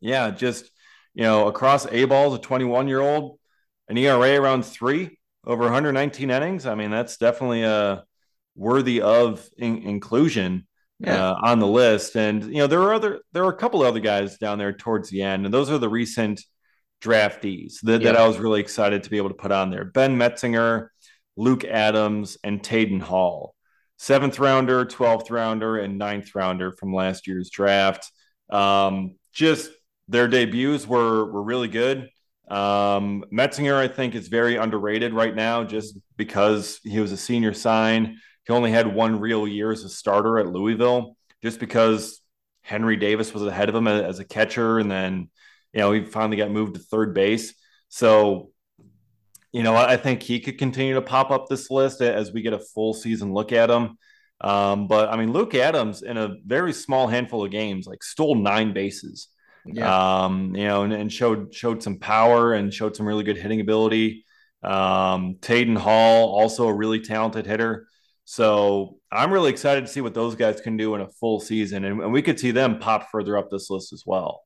[0.00, 0.68] yeah, just
[1.14, 3.38] you know, across A balls, a 21 year old,
[3.88, 5.16] an ERA around three
[5.46, 6.66] over 119 innings.
[6.66, 8.00] I mean, that's definitely a uh,
[8.56, 10.66] worthy of in- inclusion.
[11.02, 11.30] Yeah.
[11.30, 12.14] Uh, on the list.
[12.14, 15.08] And you know, there are other there are a couple other guys down there towards
[15.08, 16.42] the end, and those are the recent
[17.00, 18.12] draftees that, yeah.
[18.12, 19.84] that I was really excited to be able to put on there.
[19.84, 20.88] Ben Metzinger,
[21.36, 23.54] Luke Adams, and Tayden Hall.
[23.98, 28.10] Seventh rounder, 12th rounder, and ninth rounder from last year's draft.
[28.48, 29.70] Um, just
[30.08, 32.10] their debuts were, were really good.
[32.50, 37.54] Um, Metzinger, I think, is very underrated right now just because he was a senior
[37.54, 38.16] sign.
[38.46, 42.20] He only had one real year as a starter at Louisville, just because
[42.62, 44.78] Henry Davis was ahead of him as a catcher.
[44.78, 45.30] And then
[45.72, 47.54] you know, he finally got moved to third base.
[47.88, 48.50] So,
[49.52, 52.52] you know, I think he could continue to pop up this list as we get
[52.52, 53.96] a full season look at him.
[54.40, 58.36] Um, but I mean, Luke Adams in a very small handful of games, like stole
[58.36, 59.28] nine bases.
[59.66, 60.22] Yeah.
[60.22, 63.60] Um, you know, and, and, showed showed some power and showed some really good hitting
[63.60, 64.24] ability.
[64.62, 67.86] Um, Tayden Hall, also a really talented hitter.
[68.24, 71.84] So I'm really excited to see what those guys can do in a full season,
[71.84, 74.42] and, and we could see them pop further up this list as well.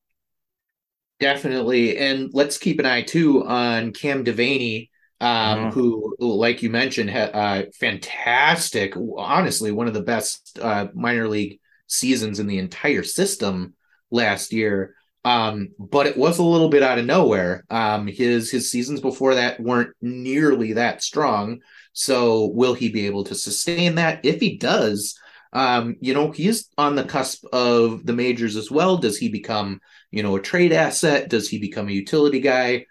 [1.20, 1.96] Definitely.
[1.96, 4.90] And let's keep an eye too on Cam Devanney,
[5.20, 5.68] um, mm-hmm.
[5.70, 11.60] who, like you mentioned, had uh, fantastic, honestly, one of the best uh, minor league
[11.86, 13.74] seasons in the entire system
[14.10, 14.94] last year.
[15.24, 17.64] Um, but it was a little bit out of nowhere.
[17.70, 21.60] Um, his his seasons before that weren't nearly that strong.
[21.94, 24.24] So will he be able to sustain that?
[24.24, 25.18] If he does,
[25.54, 28.98] um, you know, he's on the cusp of the majors as well.
[28.98, 29.80] Does he become
[30.14, 31.28] you know, a trade asset?
[31.28, 32.86] Does he become a utility guy?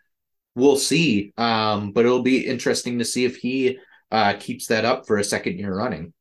[0.55, 1.33] We'll see.
[1.37, 3.79] Um, but it'll be interesting to see if he
[4.11, 6.13] uh, keeps that up for a second year running.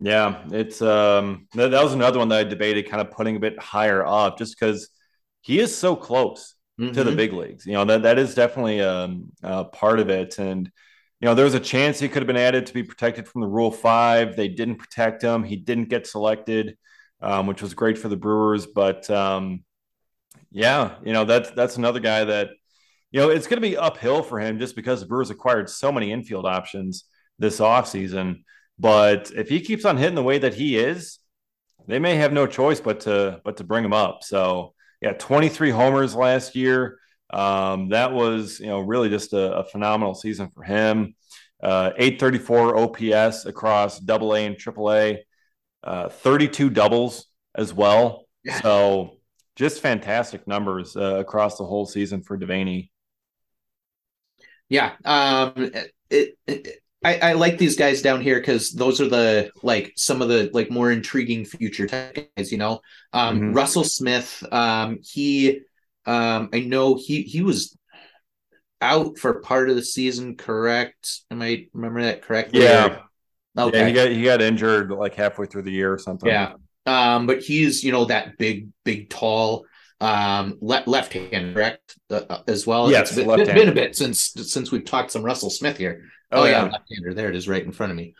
[0.00, 3.40] Yeah, it's um that, that was another one that I debated kind of putting a
[3.40, 4.90] bit higher up just because
[5.40, 6.92] he is so close mm-hmm.
[6.92, 7.16] to the mm-hmm.
[7.16, 7.64] big leagues.
[7.64, 10.38] You know, that that is definitely um uh, part of it.
[10.38, 10.70] And
[11.20, 13.40] you know, there was a chance he could have been added to be protected from
[13.40, 14.36] the Rule Five.
[14.36, 15.42] They didn't protect him.
[15.42, 16.76] He didn't get selected,
[17.22, 18.66] um, which was great for the Brewers.
[18.66, 19.64] But um,
[20.54, 22.50] yeah, you know that's that's another guy that
[23.10, 25.90] you know it's going to be uphill for him just because the Brewers acquired so
[25.90, 27.04] many infield options
[27.40, 28.44] this offseason.
[28.78, 31.18] But if he keeps on hitting the way that he is,
[31.88, 34.22] they may have no choice but to but to bring him up.
[34.22, 36.98] So yeah, 23 homers last year.
[37.32, 41.16] Um, that was you know really just a, a phenomenal season for him.
[41.60, 45.24] Uh, 834 OPS across Double A and Triple A,
[45.82, 47.26] uh, 32 doubles
[47.56, 48.26] as well.
[48.44, 48.60] Yeah.
[48.60, 49.13] So
[49.56, 52.90] just fantastic numbers uh, across the whole season for Devanney.
[54.68, 55.70] Yeah, um,
[56.10, 60.22] it, it, I, I like these guys down here because those are the like some
[60.22, 62.50] of the like more intriguing future tech guys.
[62.50, 62.80] You know,
[63.12, 63.52] um, mm-hmm.
[63.52, 64.42] Russell Smith.
[64.50, 65.60] Um, he,
[66.06, 67.76] um, I know he he was
[68.80, 70.36] out for part of the season.
[70.36, 71.20] Correct?
[71.30, 72.62] Am I remember that correctly?
[72.62, 73.02] Yeah.
[73.56, 73.80] Okay.
[73.80, 76.28] Yeah, he got he got injured like halfway through the year or something.
[76.28, 76.54] Yeah.
[76.86, 79.66] Um, but he's you know that big, big, tall,
[80.00, 81.98] um, le- left hand, correct?
[82.10, 82.90] Uh, uh, as well.
[82.90, 86.04] Yes, it's been, been, a bit since since we've talked some Russell Smith here.
[86.30, 87.14] Oh, oh yeah, left-hander.
[87.14, 88.14] There it is, right in front of me.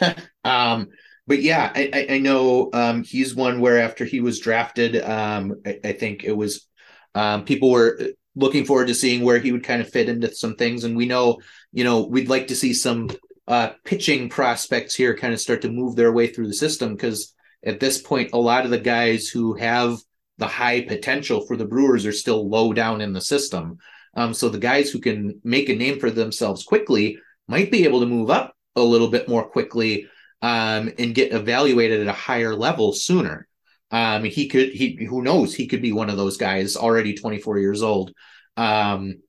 [0.44, 0.88] um,
[1.26, 5.78] but yeah, I, I know um, he's one where after he was drafted, um, I,
[5.84, 6.66] I think it was
[7.14, 8.00] um, people were
[8.34, 11.06] looking forward to seeing where he would kind of fit into some things, and we
[11.06, 11.38] know,
[11.72, 13.10] you know, we'd like to see some
[13.46, 17.34] uh, pitching prospects here kind of start to move their way through the system because
[17.64, 19.98] at this point, a lot of the guys who have
[20.38, 23.78] the high potential for the Brewers are still low down in the system.
[24.14, 28.00] Um, so the guys who can make a name for themselves quickly might be able
[28.00, 30.06] to move up a little bit more quickly
[30.42, 33.48] um, and get evaluated at a higher level sooner.
[33.90, 37.58] Um, he could, he who knows, he could be one of those guys already 24
[37.58, 38.12] years old.
[38.56, 39.22] Um,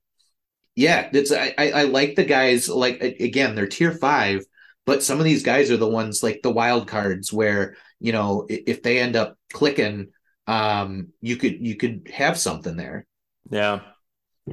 [0.75, 4.45] yeah, that's I, I like the guys like again they're tier five,
[4.85, 8.45] but some of these guys are the ones like the wild cards where you know
[8.49, 10.09] if they end up clicking,
[10.47, 13.05] um, you could you could have something there.
[13.49, 13.81] Yeah,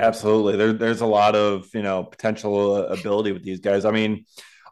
[0.00, 0.56] Absolutely.
[0.56, 3.84] There, there's a lot of, you know, potential uh, ability with these guys.
[3.84, 4.24] I mean,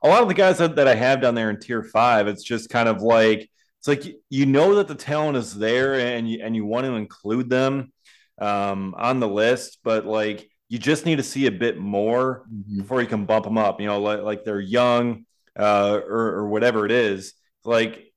[0.03, 2.43] a lot of the guys that, that I have down there in tier five, it's
[2.43, 6.41] just kind of like, it's like, you know, that the talent is there and you,
[6.43, 7.93] and you want to include them
[8.39, 12.79] um, on the list, but like, you just need to see a bit more mm-hmm.
[12.79, 15.25] before you can bump them up, you know, like, like they're young
[15.59, 17.35] uh, or, or whatever it is.
[17.65, 18.13] Like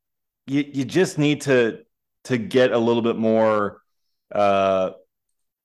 [0.47, 1.79] you, you just need to,
[2.25, 3.81] to get a little bit more,
[4.33, 4.91] uh,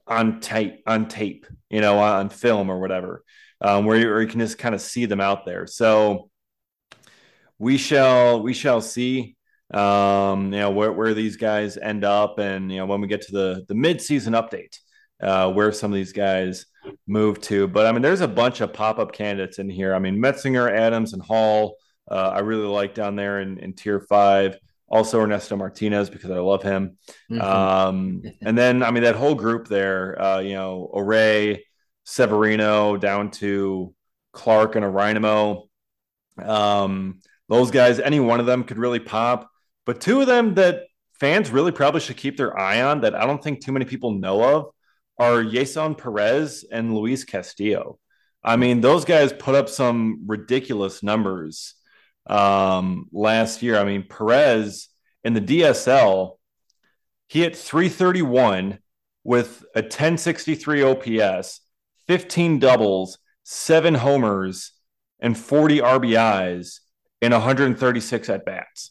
[0.07, 3.25] on tape on tape you know on film or whatever
[3.63, 5.67] um, where, you, where you can just kind of see them out there.
[5.67, 6.29] So
[7.59, 9.37] we shall we shall see
[9.73, 13.23] um, you know where, where these guys end up and you know when we get
[13.23, 14.77] to the the mid-season update
[15.23, 16.67] uh, where some of these guys
[17.07, 17.69] move to.
[17.69, 19.95] But i mean there's a bunch of pop-up candidates in here.
[19.95, 21.77] I mean metzinger adams and hall
[22.11, 24.59] uh, i really like down there in, in tier five
[24.93, 26.99] also Ernesto Martinez because I love him.
[27.31, 27.41] Mm-hmm.
[27.41, 31.65] Um, and then I mean that whole group there, uh, you know, Array,
[32.05, 33.95] Severino, down to
[34.33, 35.69] Clark and Anaimo.
[36.41, 39.51] Um, those guys, any one of them could really pop,
[39.87, 40.83] but two of them that
[41.19, 44.13] fans really probably should keep their eye on that I don't think too many people
[44.13, 44.67] know of
[45.19, 47.99] are Yeison Perez and Luis Castillo.
[48.45, 51.75] I mean, those guys put up some ridiculous numbers
[52.27, 53.79] um, last year.
[53.79, 54.89] I mean, Perez
[55.25, 56.39] in the DSL,
[57.29, 58.79] he hit 331
[59.25, 61.61] with a 1063 OPS,
[62.07, 64.73] 15 doubles, seven homers,
[65.21, 66.81] and 40 RBIs
[67.21, 68.91] in 136 at bats.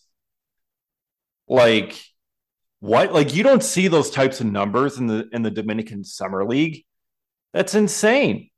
[1.48, 2.02] Like,
[2.80, 3.14] what?
[3.14, 6.86] Like, you don't see those types of numbers in the in the Dominican Summer League.
[7.54, 8.51] That's insane.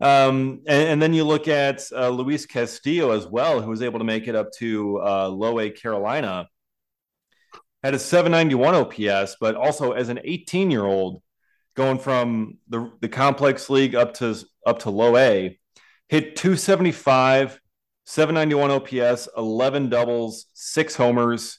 [0.00, 3.98] Um, and, and, then you look at uh, Luis Castillo as well, who was able
[3.98, 6.48] to make it up to uh, Low A Carolina.
[7.82, 11.22] Had a 791 OPS, but also as an 18 year old,
[11.74, 14.36] going from the, the complex league up to
[14.66, 15.58] up to low A,
[16.08, 17.60] hit 275,
[18.04, 21.58] 791 OPS, 11 doubles, six homers,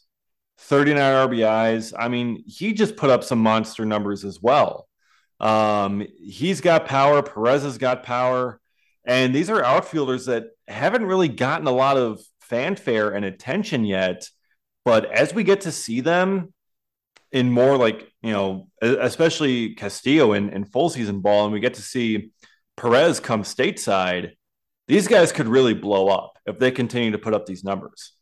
[0.60, 1.94] 39 RBIs.
[1.98, 4.88] I mean, he just put up some monster numbers as well.
[5.42, 7.22] Um, he's got power.
[7.24, 8.62] Perez has got power.
[9.04, 14.30] And these are outfielders that haven't really gotten a lot of fanfare and attention yet.
[14.86, 16.54] But as we get to see them
[17.32, 21.74] in more like, you know, especially Castillo in, in full season ball, and we get
[21.76, 22.32] to see
[22.78, 24.34] Perez come stateside,
[24.88, 28.14] these guys could really blow up if they continue to put up these numbers.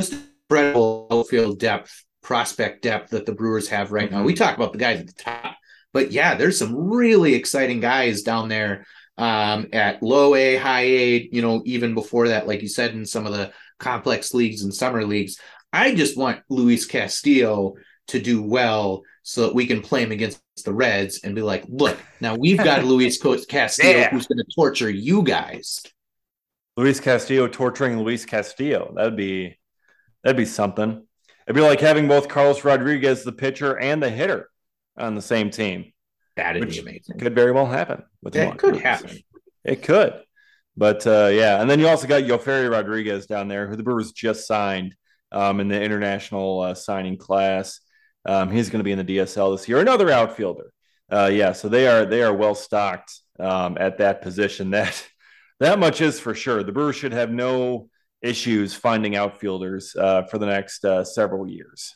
[0.00, 0.14] Just
[0.50, 4.24] incredible outfield depth, prospect depth that the Brewers have right now.
[4.24, 5.53] We talk about the guys at the top
[5.94, 8.84] but yeah, there's some really exciting guys down there
[9.16, 13.06] um, at low A, high A, you know, even before that, like you said, in
[13.06, 15.38] some of the complex leagues and summer leagues.
[15.72, 17.76] I just want Luis Castillo
[18.08, 21.64] to do well so that we can play him against the Reds and be like,
[21.68, 24.10] look, now we've got Luis Castillo yeah.
[24.10, 25.80] who's going to torture you guys.
[26.76, 28.92] Luis Castillo torturing Luis Castillo.
[28.96, 29.56] That'd be
[30.24, 31.06] that'd be something.
[31.46, 34.50] It'd be like having both Carlos Rodriguez, the pitcher, and the hitter
[34.96, 35.92] on the same team.
[36.36, 37.18] That'd be amazing.
[37.18, 38.58] Could very well happen with it.
[38.58, 39.18] Could happen.
[39.64, 40.20] It could.
[40.76, 44.10] But uh, yeah, and then you also got Yophery Rodriguez down there, who the Brewers
[44.12, 44.96] just signed
[45.30, 47.80] um, in the international uh, signing class.
[48.26, 49.78] Um, he's going to be in the DSL this year.
[49.78, 50.72] Another outfielder.
[51.10, 54.70] Uh, yeah, so they are they are well stocked um, at that position.
[54.80, 55.06] That
[55.60, 56.64] that much is for sure.
[56.64, 57.88] The Brewers should have no
[58.20, 61.94] issues finding outfielders uh, for the next uh, several years.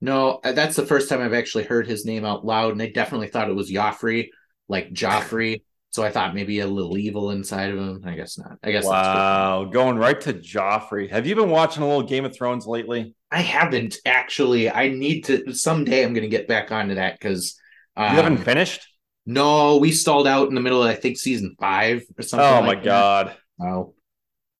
[0.00, 2.90] No, uh, that's the first time I've actually heard his name out loud, and I
[2.90, 4.28] definitely thought it was Joffrey,
[4.68, 5.62] like Joffrey.
[5.90, 8.02] So I thought maybe a little evil inside of him.
[8.04, 8.58] I guess not.
[8.62, 8.84] I guess.
[8.84, 11.08] Wow, going right to Joffrey.
[11.08, 13.14] Have you been watching a little Game of Thrones lately?
[13.30, 14.70] I haven't actually.
[14.70, 15.54] I need to.
[15.54, 17.58] Someday I'm going to get back onto that because
[17.96, 18.86] um, you haven't um, finished.
[19.24, 22.46] No, we stalled out in the middle of I think season five or something.
[22.46, 23.36] Oh like my god!
[23.58, 23.94] Oh,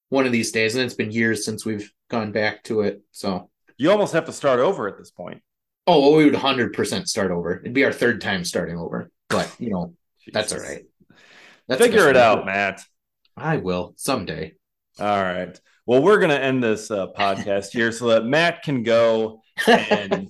[0.09, 3.01] one of these days, and it's been years since we've gone back to it.
[3.11, 5.41] So you almost have to start over at this point.
[5.85, 7.59] Oh, well, we would 100% start over.
[7.59, 9.93] It'd be our third time starting over, but you know,
[10.33, 10.83] that's all right.
[11.67, 12.81] That's Figure it out, Matt.
[13.35, 14.55] I will someday.
[14.99, 15.59] All right.
[15.85, 20.29] Well, we're going to end this uh, podcast here so that Matt can go and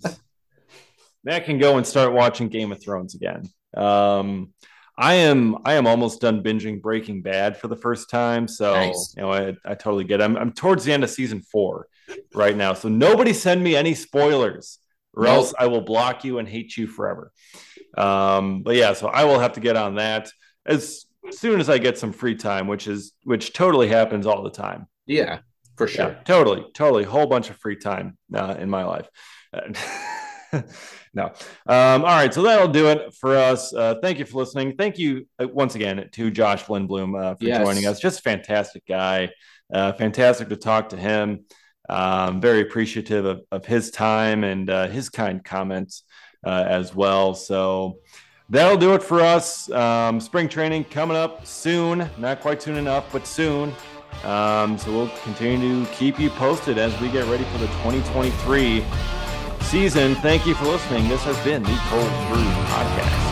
[1.24, 3.50] Matt can go and start watching Game of Thrones again.
[3.76, 4.54] Um,
[4.98, 9.14] I am I am almost done binging Breaking Bad for the first time, so nice.
[9.16, 10.22] you know I, I totally get.
[10.22, 10.24] It.
[10.24, 11.88] I'm I'm towards the end of season four
[12.34, 14.80] right now, so nobody send me any spoilers,
[15.14, 15.34] or nope.
[15.34, 17.32] else I will block you and hate you forever.
[17.98, 20.30] Um, but yeah, so I will have to get on that
[20.66, 24.52] as soon as I get some free time, which is which totally happens all the
[24.52, 24.88] time.
[25.06, 25.40] Yeah,
[25.76, 26.10] for sure.
[26.10, 29.08] Yeah, totally, totally, whole bunch of free time uh, in my life.
[31.14, 31.26] no.
[31.66, 32.34] Um, all right.
[32.34, 33.74] So that'll do it for us.
[33.74, 34.76] Uh, thank you for listening.
[34.76, 37.64] Thank you uh, once again to Josh Lindblom uh, for yes.
[37.64, 38.00] joining us.
[38.00, 39.30] Just fantastic guy.
[39.74, 41.46] Uh, fantastic to talk to him.
[41.90, 46.04] Um, very appreciative of, of his time and uh, his kind comments
[46.46, 47.34] uh, as well.
[47.34, 48.00] So
[48.50, 49.70] that'll do it for us.
[49.72, 52.10] Um, spring training coming up soon.
[52.18, 53.74] Not quite soon enough, but soon.
[54.24, 58.84] Um, so we'll continue to keep you posted as we get ready for the 2023
[59.62, 60.16] season.
[60.16, 61.08] Thank you for listening.
[61.08, 63.27] This has been the Cold Brew Podcast.